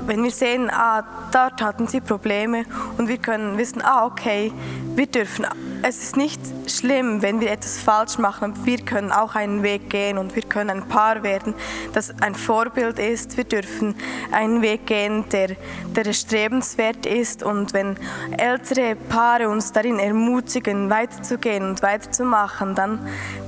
[0.07, 2.65] wenn wir sehen, ah, dort hatten sie Probleme
[2.99, 4.53] und wir können wissen, ah, okay,
[4.95, 5.47] wir dürfen
[5.85, 8.55] es ist nicht schlimm, wenn wir etwas falsch machen.
[8.65, 11.55] Wir können auch einen Weg gehen und wir können ein Paar werden,
[11.93, 13.37] das ein Vorbild ist.
[13.37, 13.97] Wir dürfen
[14.31, 15.57] einen Weg gehen, der,
[15.97, 17.43] der strebenswert ist.
[17.43, 17.97] Und wenn
[18.39, 22.99] ältere Paare uns darin ermutigen, weiterzugehen und weiterzumachen, dann,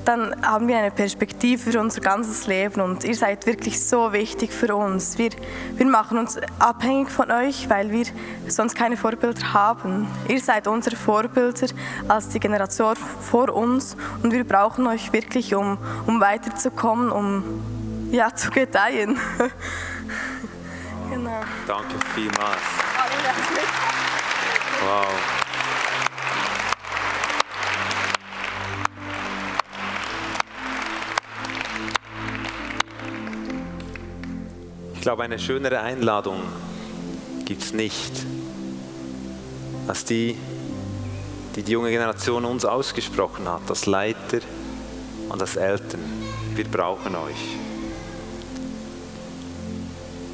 [0.05, 2.81] dann haben wir eine Perspektive für unser ganzes Leben.
[2.81, 5.19] Und ihr seid wirklich so wichtig für uns.
[5.19, 5.31] Wir,
[5.77, 8.07] wir machen uns abhängig von euch, weil wir
[8.49, 10.07] sonst keine Vorbilder haben.
[10.29, 11.69] Ihr seid unsere Vorbilder
[12.09, 18.11] als als die Generation vor uns und wir brauchen euch wirklich, um, um weiterzukommen, um
[18.11, 19.19] ja, zu gedeihen.
[21.11, 21.41] genau.
[21.67, 22.63] Danke vielmals.
[24.87, 25.54] Wow.
[35.05, 36.41] Glaube, eine schönere Einladung
[37.45, 38.11] gibt es nicht
[39.87, 40.35] als die,
[41.55, 44.39] die die junge Generation uns ausgesprochen hat, als Leiter
[45.29, 46.01] und als Eltern.
[46.55, 47.37] Wir brauchen euch.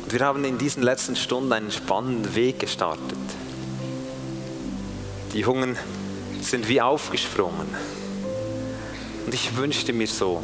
[0.04, 3.18] Und wir haben in diesen letzten Stunden einen spannenden Weg gestartet.
[5.32, 5.76] Die Jungen
[6.42, 7.66] sind wie aufgesprungen.
[9.26, 10.40] Und ich wünschte mir so,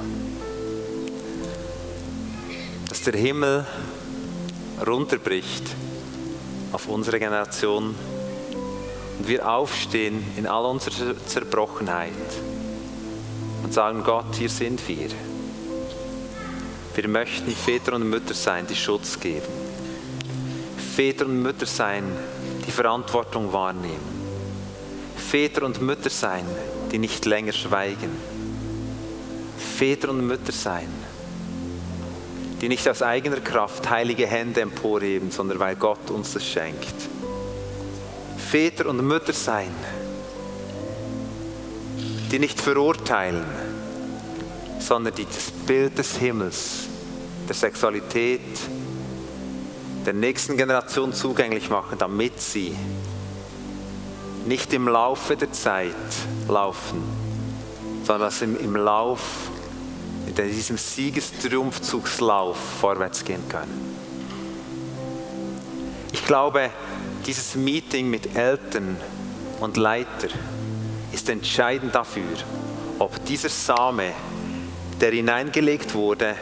[3.06, 3.64] der Himmel
[4.84, 5.64] runterbricht
[6.72, 7.94] auf unsere Generation
[9.18, 12.12] und wir aufstehen in all unserer Zerbrochenheit
[13.62, 15.08] und sagen, Gott, hier sind wir.
[16.94, 19.46] Wir möchten Väter und Mütter sein, die Schutz geben.
[20.94, 22.04] Väter und Mütter sein,
[22.66, 24.16] die Verantwortung wahrnehmen.
[25.16, 26.46] Väter und Mütter sein,
[26.92, 28.10] die nicht länger schweigen.
[29.76, 30.88] Väter und Mütter sein,
[32.66, 36.96] die nicht aus eigener Kraft heilige Hände emporheben, sondern weil Gott uns das schenkt.
[38.38, 39.72] Väter und Mütter sein,
[42.32, 43.44] die nicht verurteilen,
[44.80, 46.88] sondern die das Bild des Himmels,
[47.46, 48.40] der Sexualität,
[50.04, 52.74] der nächsten Generation zugänglich machen, damit sie
[54.44, 55.94] nicht im Laufe der Zeit
[56.48, 57.00] laufen,
[58.02, 59.52] sondern dass sie im Lauf
[60.44, 63.96] in diesem Siegestriumphzugslauf vorwärts gehen können.
[66.12, 66.70] Ich glaube,
[67.26, 68.96] dieses Meeting mit Eltern
[69.60, 70.28] und Leiter
[71.12, 72.24] ist entscheidend dafür,
[72.98, 74.12] ob dieser Same,
[75.00, 76.34] der hineingelegt wurde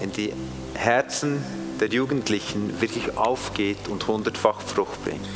[0.00, 0.32] in die
[0.74, 1.44] Herzen
[1.80, 5.26] der Jugendlichen, wirklich aufgeht und hundertfach Frucht bringt.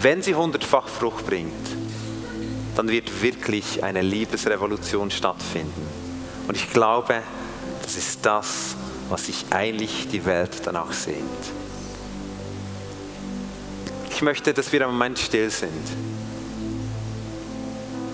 [0.00, 1.52] Wenn sie hundertfach Frucht bringt,
[2.76, 6.05] dann wird wirklich eine Liebesrevolution stattfinden.
[6.48, 7.22] Und ich glaube,
[7.82, 8.76] das ist das,
[9.08, 11.22] was sich eigentlich die Welt danach sehnt.
[14.10, 15.70] Ich möchte, dass wir einen Moment still sind.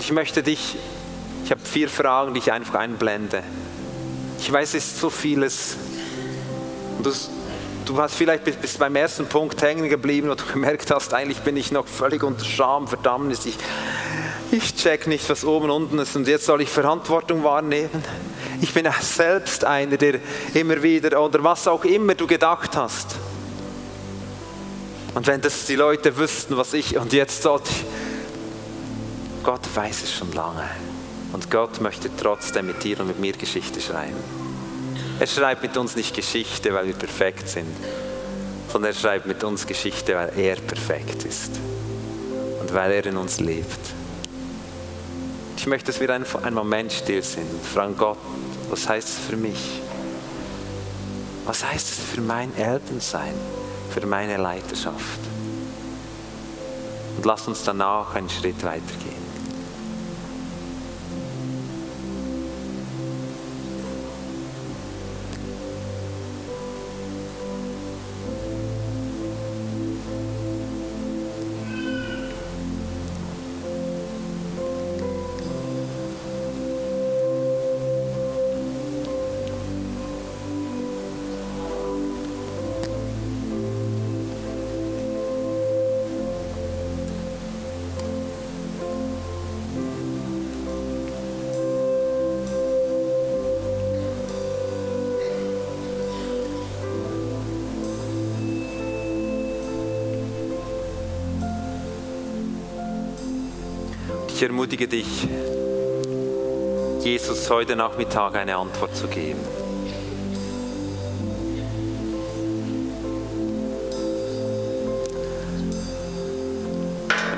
[0.01, 0.77] Ich möchte dich,
[1.45, 3.43] ich habe vier Fragen, die ich einfach einblende.
[4.41, 5.77] Ich weiß, es ist so vieles.
[7.03, 7.13] Du,
[7.85, 11.39] du hast vielleicht bis, bis beim ersten Punkt hängen geblieben und du gemerkt hast, eigentlich
[11.39, 13.47] bin ich noch völlig unter Scham, Verdammnis.
[13.47, 13.57] Ich,
[14.53, 18.05] ich check nicht, was oben und unten ist und jetzt soll ich Verantwortung wahrnehmen.
[18.61, 20.21] Ich bin selbst einer, der
[20.55, 23.17] immer wieder oder was auch immer du gedacht hast.
[25.15, 27.85] Und wenn das die Leute wüssten, was ich und jetzt sollte ich,
[29.43, 30.69] Gott weiß es schon lange.
[31.33, 34.17] Und Gott möchte trotzdem mit dir und mit mir Geschichte schreiben.
[35.19, 37.75] Er schreibt mit uns nicht Geschichte, weil wir perfekt sind,
[38.71, 41.53] sondern er schreibt mit uns Geschichte, weil er perfekt ist
[42.61, 44.02] und weil er in uns lebt.
[45.63, 48.19] Ich möchte, dass wir einen, Moment still sind und fragen Gott,
[48.69, 49.81] was heißt es für mich?
[51.45, 53.33] Was heißt es für mein Elternsein,
[53.95, 55.21] für meine Leiterschaft?
[57.17, 59.22] Und lass uns danach einen Schritt weitergehen.
[104.43, 105.07] Ich ermutige dich,
[107.01, 109.39] Jesus heute Nachmittag eine Antwort zu geben.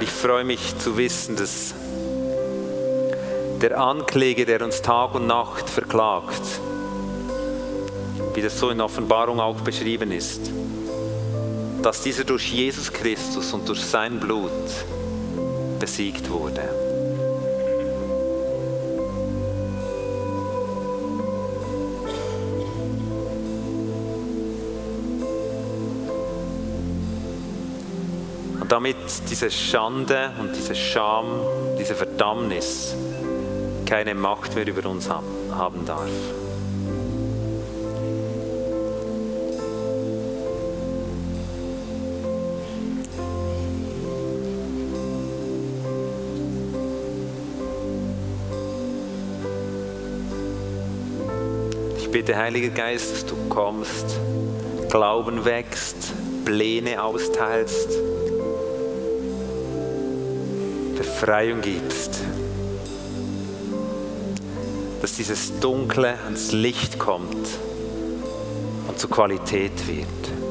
[0.00, 1.74] Ich freue mich zu wissen, dass
[3.60, 6.40] der Ankläger, der uns Tag und Nacht verklagt,
[8.32, 10.40] wie das so in Offenbarung auch beschrieben ist,
[11.82, 14.50] dass dieser durch Jesus Christus und durch sein Blut
[15.78, 16.93] besiegt wurde.
[28.74, 28.96] Damit
[29.30, 31.26] diese Schande und diese Scham,
[31.78, 32.96] diese Verdammnis
[33.86, 36.08] keine Macht mehr über uns haben darf.
[51.96, 54.18] Ich bitte, Heiliger Geist, dass du kommst,
[54.90, 56.12] Glauben wächst,
[56.44, 58.13] Pläne austeilst,
[61.14, 62.24] Befreiung gibst.
[65.00, 67.46] Dass dieses Dunkle ans Licht kommt
[68.88, 70.43] und zur Qualität wird.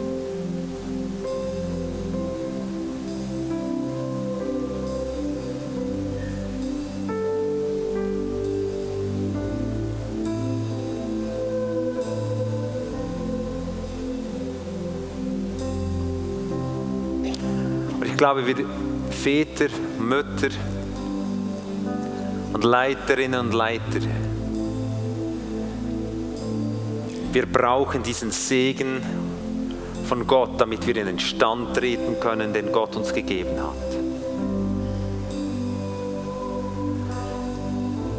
[18.24, 18.56] Glaube, wir
[19.10, 19.68] Väter,
[20.00, 20.48] Mütter
[22.54, 24.00] und Leiterinnen und Leiter,
[27.34, 29.02] wir brauchen diesen Segen
[30.08, 33.98] von Gott, damit wir in den Stand treten können, den Gott uns gegeben hat.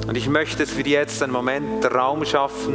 [0.07, 2.75] Und ich möchte, dass wir jetzt einen Moment Raum schaffen,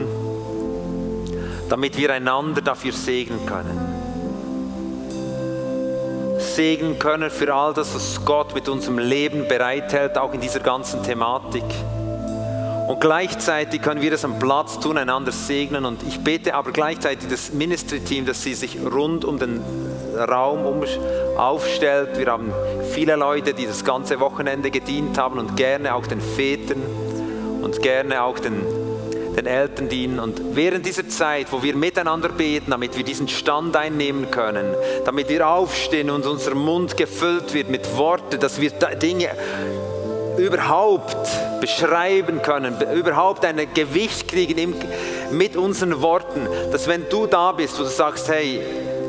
[1.70, 3.89] damit wir einander dafür segnen können.
[6.60, 11.02] Segnen können für all das, was Gott mit unserem Leben bereithält, auch in dieser ganzen
[11.04, 11.64] Thematik.
[12.86, 15.86] Und gleichzeitig können wir das am Platz tun, einander segnen.
[15.86, 19.62] Und ich bete aber gleichzeitig das Ministry-Team, dass sie sich rund um den
[20.18, 20.84] Raum
[21.38, 22.18] aufstellt.
[22.18, 22.52] Wir haben
[22.92, 26.82] viele Leute, die das ganze Wochenende gedient haben und gerne auch den Vätern
[27.62, 28.62] und gerne auch den,
[29.40, 30.20] den Eltern dienen.
[30.20, 34.76] Und während dieser Zeit, wo wir miteinander beten, damit wir diesen Stand einnehmen können,
[35.06, 39.30] damit wir aufstehen und unser Mund gefüllt wird mit Worten, dass wir Dinge
[40.38, 41.28] überhaupt
[41.60, 44.76] beschreiben können, überhaupt ein Gewicht kriegen
[45.32, 48.62] mit unseren Worten, dass wenn du da bist, wo du sagst, hey,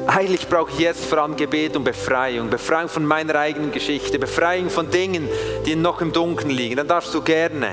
[0.06, 4.70] eigentlich brauche ich jetzt vor allem Gebet und Befreiung, Befreiung von meiner eigenen Geschichte, Befreiung
[4.70, 5.28] von Dingen,
[5.66, 7.68] die noch im Dunkeln liegen, dann darfst du gerne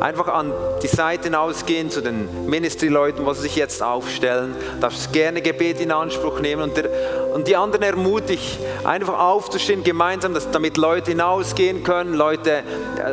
[0.00, 4.54] einfach an die Seite hinausgehen zu den Ministry-Leuten, sie sich jetzt aufstellen.
[4.80, 6.88] Darfst gerne Gebet in Anspruch nehmen und, der,
[7.32, 12.62] und die anderen ermutigt, einfach aufzustehen, gemeinsam, dass damit Leute hinausgehen können, Leute äh,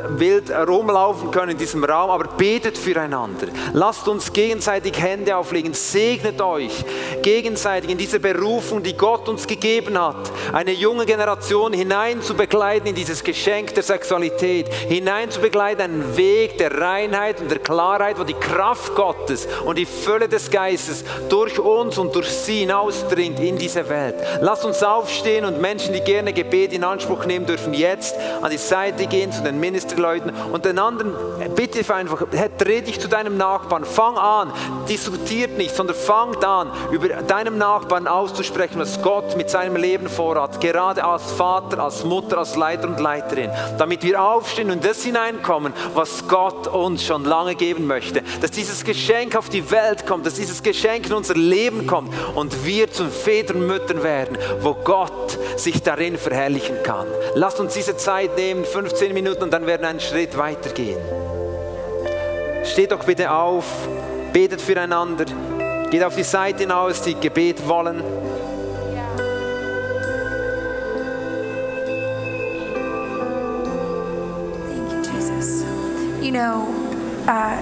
[0.09, 3.47] wild rumlaufen können in diesem Raum, aber betet füreinander.
[3.74, 6.84] Lasst uns gegenseitig Hände auflegen, segnet euch
[7.22, 12.88] gegenseitig in diese Berufung, die Gott uns gegeben hat, eine junge Generation hinein zu begleiten
[12.88, 15.41] in dieses Geschenk der Sexualität, hinein zu
[15.78, 20.49] einen Weg der Reinheit und der Klarheit, wo die Kraft Gottes und die Fülle des
[20.49, 24.07] Geistes durch uns und durch sie hinausdringt in diese Welt.
[24.41, 28.58] Lasst uns aufstehen und Menschen, die gerne Gebet in Anspruch nehmen dürfen, jetzt an die
[28.58, 31.14] Seite gehen zu den Ministerleuten und den anderen,
[31.55, 32.24] bitte einfach,
[32.58, 34.51] dreh dich zu deinem Nachbarn, fang an,
[34.89, 40.60] diskutiert nicht, sondern fangt an, über deinem Nachbarn auszusprechen, was Gott mit seinem Leben vorhat,
[40.62, 45.74] gerade als Vater, als Mutter, als Leiter und Leiterin, damit wir aufstehen und das hineinkommen,
[45.93, 50.36] was Gott uns schon lange geben möchte, dass dieses Geschenk auf die Welt kommt, dass
[50.36, 53.68] dieses Geschenk in unser Leben kommt und wir zu Vätern und
[53.98, 57.08] Müttern werden, wo Gott sich darin verherrlichen kann.
[57.36, 61.00] Lasst uns diese Zeit nehmen, 15 Minuten und dann werden wir einen Schritt weitergehen.
[62.64, 63.66] Steht doch bitte auf,
[64.34, 65.26] betet füreinander,
[65.89, 68.04] geht auf die Seite hinaus, die Gebet wollen.
[76.20, 76.68] You know,
[77.30, 77.56] uh,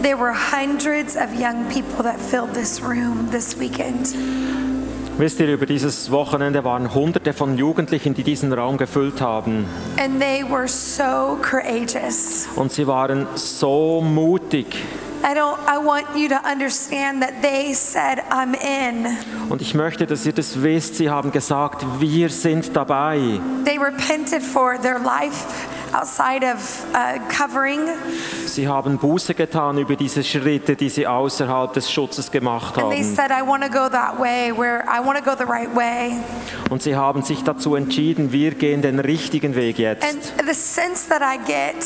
[0.00, 4.65] there were hundreds of young people that filled this room this weekend.
[5.18, 9.64] Wisst ihr, über dieses Wochenende waren Hunderte von Jugendlichen, die diesen Raum gefüllt haben.
[9.98, 12.46] And they were so courageous.
[12.54, 14.76] Und sie waren so mutig.
[15.24, 19.06] I don't I want you to understand that they said I'm in.
[19.48, 23.40] Und ich möchte, dass ihr das wisst, sie haben gesagt, wir sind dabei.
[23.64, 25.46] They repented for their life
[25.92, 27.80] outside of uh, covering.
[28.46, 33.02] Sie haben Buße getan über diese Schritte, die sie außerhalb des Schutzes gemacht And they
[33.02, 33.14] haben.
[33.14, 36.12] said I want to go that way where I want to go the right way.
[36.70, 40.32] Und sie haben sich dazu entschieden, wir gehen den richtigen Weg And jetzt.
[40.46, 41.76] the sense that I get,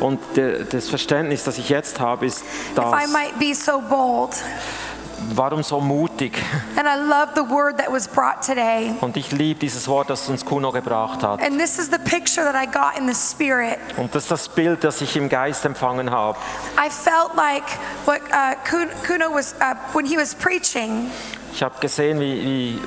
[0.00, 3.80] Und de- das Verständnis, das ich jetzt habe, ist if I das, might be so
[3.88, 4.30] bold,
[5.34, 6.34] warum so mutig?
[6.76, 8.94] and I love the word that was brought today.
[9.00, 11.40] Und ich liebe dieses Wort, das uns Kuno gebracht hat.
[11.42, 13.78] And this is the picture that I got in the spirit.
[13.96, 16.38] Und das ist das Bild, das ich im Geist empfangen habe.
[16.76, 17.64] I felt like
[18.06, 18.54] what uh,
[19.06, 21.10] Kuno was, uh, when he was preaching,
[21.54, 22.80] Ich habe gesehen, wie, wie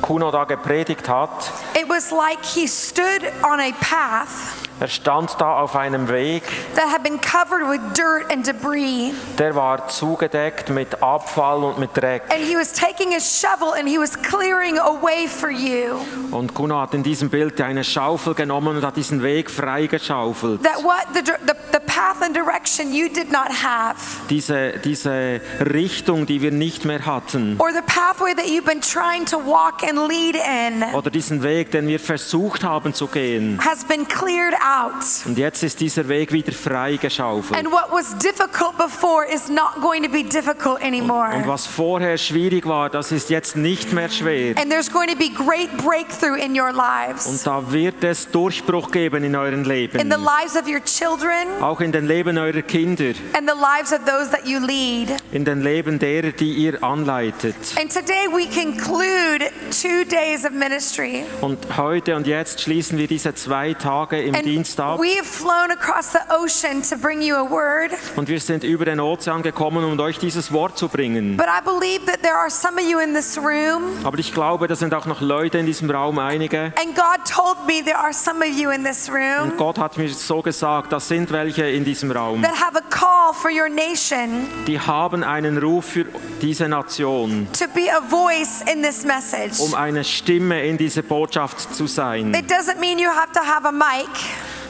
[0.00, 1.50] Kuno da gepredigt hat.
[1.74, 6.42] it was like he stood on a path Er stand da auf einem Weg,
[6.74, 9.14] that had been covered with dirt and debris.
[9.38, 12.24] der war zugedeckt mit Abfall und mit Dreck.
[12.30, 16.00] And he was taking his shovel and he was clearing a way for you.
[16.32, 20.64] Und Kuno hat in diesem Bild eine Schaufel genommen und hat diesen Weg freigeschaufelt.
[20.64, 23.96] That what the, the, the path and direction you did not have,
[24.30, 27.56] Diese, diese Richtung, die wir nicht mehr hatten.
[27.58, 31.70] or the pathway that you've been trying to walk and lead in, Oder diesen Weg,
[31.72, 33.58] den wir versucht haben zu gehen.
[33.64, 35.04] has been cleared out.
[35.26, 37.58] Und jetzt ist dieser Weg wieder freigeschaufelt.
[37.58, 41.26] And what was difficult before is not going to be difficult anymore.
[41.28, 41.48] Und anymore.
[41.52, 44.56] was vorher schwierig war, das ist jetzt nicht mehr schwer.
[44.56, 47.26] And there's going to be great breakthrough in your lives.
[47.26, 49.98] Und da wird es Durchbruch geben in euren Leben.
[50.00, 53.92] in the lives of your children, Auch in den Leben eurer Kinder, and the lives
[53.92, 55.08] of those that you lead.
[55.32, 57.54] in den Leben derer, die ihr anleitet.
[57.78, 61.24] And today we conclude two days of ministry.
[61.40, 64.98] Und heute und jetzt schließen wir diese zwei Tage im And Dienst ab.
[65.00, 67.90] we have flown across the ocean to bring you a word.
[68.16, 71.36] Und wir sind über den Ozean gekommen, um euch dieses Wort zu bringen.
[71.36, 74.66] But I believe that there are some of you in this room, Aber ich glaube,
[74.68, 76.72] da sind auch noch Leute in diesem Raum, einige.
[76.76, 79.98] and God told me there are some of you in this room Und Gott hat
[79.98, 82.42] mir so gesagt, das sind welche in diesem Raum.
[82.42, 86.06] that have a call for your nation Die haben einen Ruf für
[86.40, 89.58] diese Nation, to be a voice in this message.
[89.60, 92.34] um eine Stimme in dieser Botschaft zu sein.
[92.34, 94.08] It doesn't mean you have to have a mic,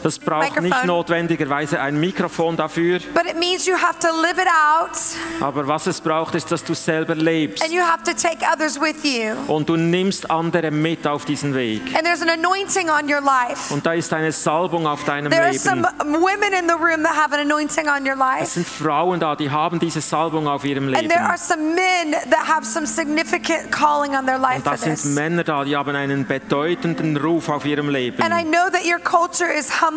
[0.02, 0.86] Das braucht nicht Microphone.
[0.86, 4.90] notwendigerweise ein Mikrofon dafür, but it means you have to live it out
[5.40, 7.62] aber was es braucht, ist, dass du selber lebst.
[7.62, 9.34] and you have to take others with you.
[9.46, 11.82] Und du nimmst andere mit auf diesen Weg.
[11.94, 13.72] And there's an anointing on your life.
[13.72, 16.14] Und da ist eine Salbung auf deinem There are some Leben.
[16.14, 18.46] women in the room that have an anointing on your Es life.
[18.46, 21.08] sind Frauen da, die haben diese Salbung auf ihrem And Leben.
[21.08, 25.14] there are some men that have some significant calling on their life Und da sind.
[25.14, 28.22] Männer da, die haben einen bedeutenden Ruf auf ihrem Leben.
[28.22, 29.91] And I know that your culture is humble,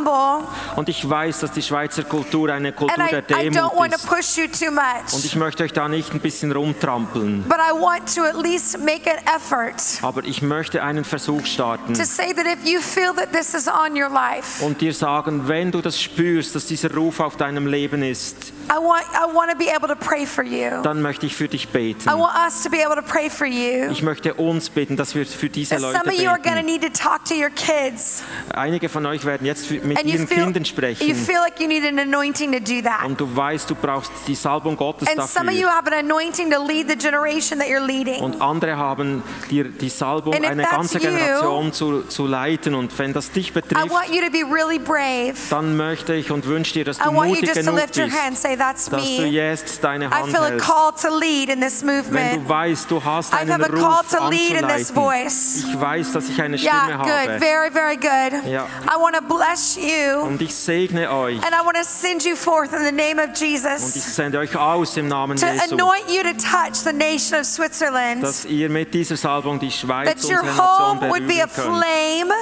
[0.76, 3.76] Und ich weiß, dass die Schweizer Kultur eine and Kultur I, der I don't Demut
[3.78, 4.08] want to ist.
[4.08, 5.26] push you too Und much.
[5.26, 7.44] ich möchte euch da nicht ein bisschen rumtrampeln.
[7.48, 11.94] But I want to at least make an effort Aber ich möchte einen Versuch starten
[11.94, 15.48] to say that if you feel that this is on your life, und dir sagen,
[15.48, 19.52] wenn du das spürst, dass dieser Ruf auf deinem Leben ist, I want I want
[19.52, 20.82] to be able to pray for you.
[20.84, 22.02] dann möchte ich für dich beten.
[22.10, 23.90] I want us to be able to pray for you.
[23.92, 26.56] Ich möchte uns bitten, dass wir für diese And Leute some of you are going
[26.56, 26.66] to beten.
[26.66, 28.24] need to talk to your kids,
[28.54, 30.64] Einige von euch werden jetzt für- mit and you ihren feel Kindern
[31.00, 33.06] you feel like you need an anointing to do that.
[33.06, 36.52] Und du weißt, du brauchst die Salbung Gottes And some of you have an anointing
[36.52, 38.22] to lead the generation that you're leading.
[38.24, 42.28] Und andere haben dir die Salbung, And if eine that's ganze you, Generation zu, zu
[42.28, 42.76] leiten.
[42.76, 45.36] Und wenn das dich I betrifft, want you to be really brave.
[45.50, 48.06] dann möchte ich und wünsche dir, dass I du want you mutig genug lift your
[48.06, 49.28] bist, hand and say, That's dass du me.
[49.28, 50.66] jetzt deine I Hand feel a hältst.
[50.68, 52.36] call to lead in this Wenn movement.
[52.46, 55.64] du weißt, du hast I einen have a call Ruf to lead in this voice.
[55.68, 57.08] Ich weiß, dass ich eine Stimme Yeah, good.
[57.30, 57.40] habe.
[57.40, 58.46] Very, very good.
[58.50, 58.66] Ja.
[58.88, 61.36] I want to bless you Und ich segne euch.
[61.38, 64.40] and I want to send you forth in the name of Und ich Jesus sende
[64.40, 68.24] euch aus im Namen to Jesu, anoint you to touch the nation of Switzerland.
[68.24, 71.68] dass ihr mit dieser Salbung die Schweiz, That your Nation, home would be a könnt.
[71.68, 72.34] flame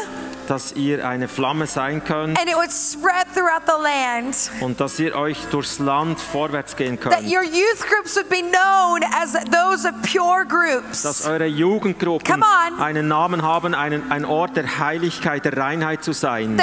[0.48, 2.38] Dass ihr eine Flamme sein könnt
[4.60, 7.34] und dass ihr euch durchs Land vorwärts gehen That könnt.
[11.04, 12.44] Dass eure Jugendgruppen
[12.80, 16.58] einen Namen haben, einen, ein Ort der Heiligkeit, der Reinheit zu sein.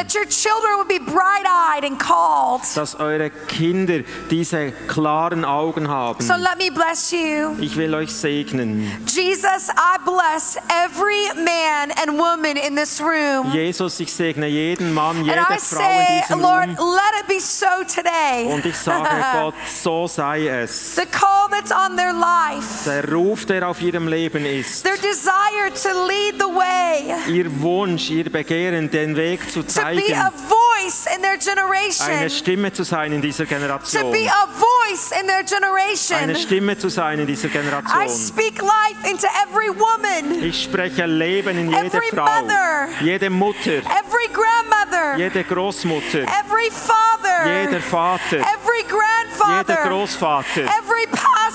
[0.61, 2.63] Children would be bright eyed and called.
[2.75, 6.21] Dass eure Kinder diese klaren Augen haben.
[6.23, 7.57] So let me bless you.
[7.61, 8.91] Ich will euch segnen.
[9.07, 13.51] Jesus, I bless every man and woman in this room.
[13.53, 16.95] Jesus, ich segne jeden Mann, jede And I Frau in say, diesem Lord, Raum.
[16.95, 18.47] let it be so today.
[18.53, 20.95] Und ich sage Gott, so sei es.
[20.97, 25.71] the call that's on their life, Der Ruf, der auf ihrem Leben ist, their desire
[25.75, 31.07] to lead the way, ihr Wunsch, ihr Begehren, den Weg zu to be a voice
[31.15, 35.39] in their eine generation, Stimme zu sein in dieser to be a voice in their
[35.39, 36.35] eine generation.
[36.35, 41.71] Stimme zu sein in dieser I speak life into every woman, Ich spreche Leben in
[41.71, 42.89] jede Every Frau, mother.
[43.03, 51.07] jede Mutter, every grandmother, jede Großmutter, every father, jeder Vater, every jeder grandfather, Großvater, every
[51.07, 51.49] pastor.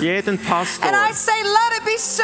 [0.00, 0.86] Jeden Pastor.
[0.88, 2.22] And I say, let it be so.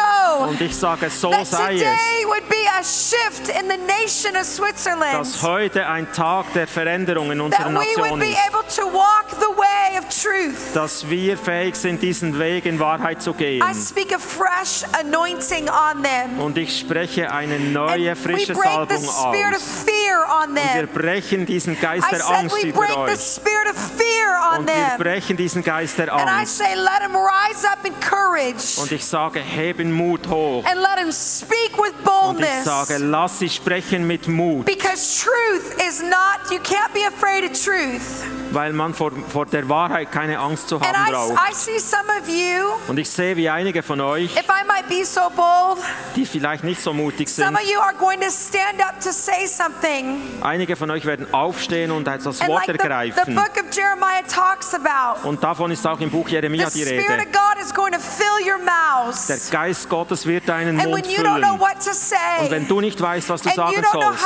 [0.49, 1.81] Und ich sage, so That sei es.
[1.81, 5.15] today would be a shift in the nation of Switzerland.
[5.21, 8.87] dass heute ein Tag der Veränderung in That unserer we would Nation be able to
[8.93, 10.75] walk the way of truth.
[10.75, 13.63] dass wir fähig sind, diesen Weg in Wahrheit zu gehen.
[13.63, 16.39] I speak a fresh anointing on them.
[16.41, 19.85] Und ich spreche eine And neue, we frische the Salbung spirit of aus.
[19.85, 20.89] fear on Wir them.
[20.93, 23.21] brechen diesen Geist der Angst we über break the euch.
[23.21, 26.59] spirit of fear on Und wir brechen diesen Geist der And I Angst.
[26.59, 28.81] say, let them rise up in courage.
[28.81, 30.65] Und ich sage, heben Mut hoch.
[30.65, 32.65] And let them speak with Und ich boldness.
[32.65, 34.65] sage, lass sie sprechen mit Mut.
[34.67, 38.25] Because truth is not, you can't be afraid of truth.
[38.53, 41.33] Weil man vor, vor der Wahrheit keine Angst zu haben I, braucht.
[41.33, 44.89] I see some of you, Und ich sehe, wie einige von euch, if I might
[44.89, 45.79] be so bold,
[46.17, 49.11] die vielleicht nicht so mutig some sind, of you are going to stand up to
[49.11, 50.21] say something.
[50.43, 53.35] einige von euch werden aufstehen und das Wort like the, the ergreifen.
[53.35, 57.23] book of Jeremiah talks about, Und davon ist auch im Buch Jeremia die Spirit Rede.
[57.23, 59.51] of God is going to fill your Der.
[59.51, 61.61] Geist Gottes wird deinen And Mund when you don't know füllen.
[61.61, 61.93] what to
[62.41, 64.25] Und wenn du nicht weißt, was du sagen sollst,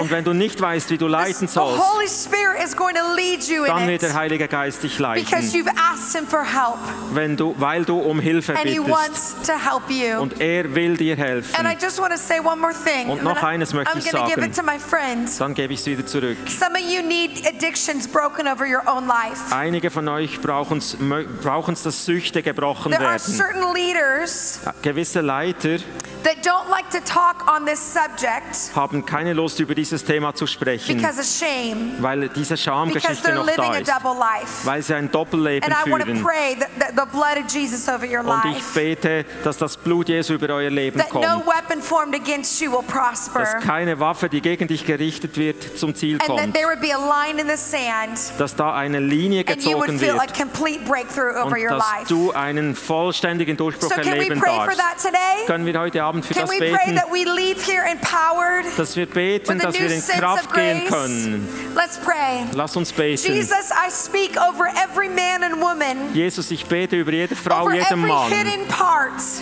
[0.00, 1.82] und wenn du nicht weißt, wie du leiten sollst,
[3.66, 6.78] dann wird der Heilige Geist dich because leiten, you've asked Him for help
[7.12, 9.50] wenn du, weil du um Hilfe bittest.
[10.18, 11.66] Und er will dir helfen.
[13.08, 14.52] Und noch eines möchte ich sagen.
[15.38, 16.36] Dann gebe ich es wieder zurück.
[19.50, 20.96] Einige von euch brauchen es,
[21.82, 23.18] dass Süchte gebrochen werden.
[24.82, 25.78] Gewisse Leiter
[26.28, 30.46] that don't like to talk on this subject haben keine Lust, über dieses Thema zu
[30.46, 35.86] sprechen, because of shame, weil diese Schamgeschichte noch da ist, weil sie ein Doppelleben And
[35.86, 36.22] I want to führen.
[36.22, 40.08] pray that, that the blood of Jesus over your Und ich bete, dass das Blut
[40.08, 44.28] Jesu über euer Leben that no kommt, weapon formed against you will dass keine Waffe,
[44.28, 47.40] die gegen dich gerichtet wird, zum Ziel and that kommt, there would be a line
[47.40, 51.56] in the sand, dass da eine Linie and you would gezogen wird complete breakthrough over
[51.56, 54.78] und dass du einen vollständigen Durchbruch So can we erleben darfst.
[54.78, 55.46] that today?
[55.46, 57.00] Können wir heute Abend für Can das beten,
[58.76, 61.48] dass wir beten, dass wir in Kraft gehen können.
[61.74, 62.44] Let's pray.
[62.52, 63.32] Lass uns beten.
[63.32, 67.74] Jesus, I speak over every man and woman, Jesus, ich bete über jede Frau, over
[67.74, 68.32] jeden every Mann,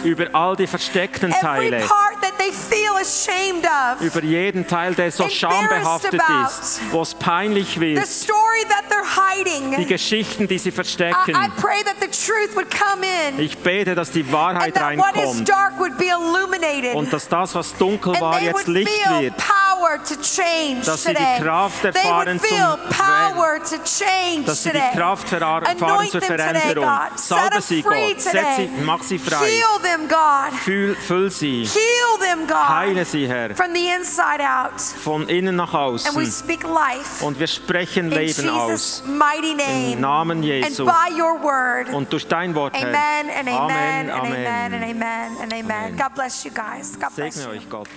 [0.05, 5.11] über all die versteckten Teile, part that they feel ashamed of, über jeden Teil, der
[5.11, 8.05] so schambehaftet ist, wo es peinlich wird,
[9.77, 9.87] die.
[9.87, 11.37] Geschichten, die sie verstecken.
[13.39, 15.49] Ich bete, dass die Wahrheit reinkommt
[16.95, 19.35] und dass das, was dunkel and war, jetzt Licht feel wird.
[19.37, 21.43] power to change Dass sie die.
[21.43, 26.11] Kraft they erfahren would feel zum power to change Dass sie die Kraft erfahren Anoint
[26.11, 26.91] zur them today, Veränderung.
[27.17, 28.21] Salbe them sie, free Gott.
[28.21, 28.57] Setz today.
[28.57, 29.47] sie, mach sie frei.
[29.47, 30.59] Heal them, God.
[30.61, 31.64] Fühl, füll sie.
[31.64, 32.69] Heal them, God.
[32.69, 33.55] Heile sie, Herr.
[33.55, 34.81] From the inside out.
[34.81, 36.27] Von innen nach And we außen.
[36.33, 39.03] speak life Und wir sprechen Leben aus.
[39.07, 39.97] mighty Im name.
[40.01, 40.85] Namen And Jesu.
[40.85, 41.93] by your word.
[41.93, 42.89] Und durch dein Wort, Herr.
[42.89, 45.53] Amen and amen Amen, and amen amen.
[45.53, 45.97] Amen.
[45.97, 46.97] God bless you you guys.
[46.97, 47.53] God Segne bless you.
[47.53, 47.88] euch Gott.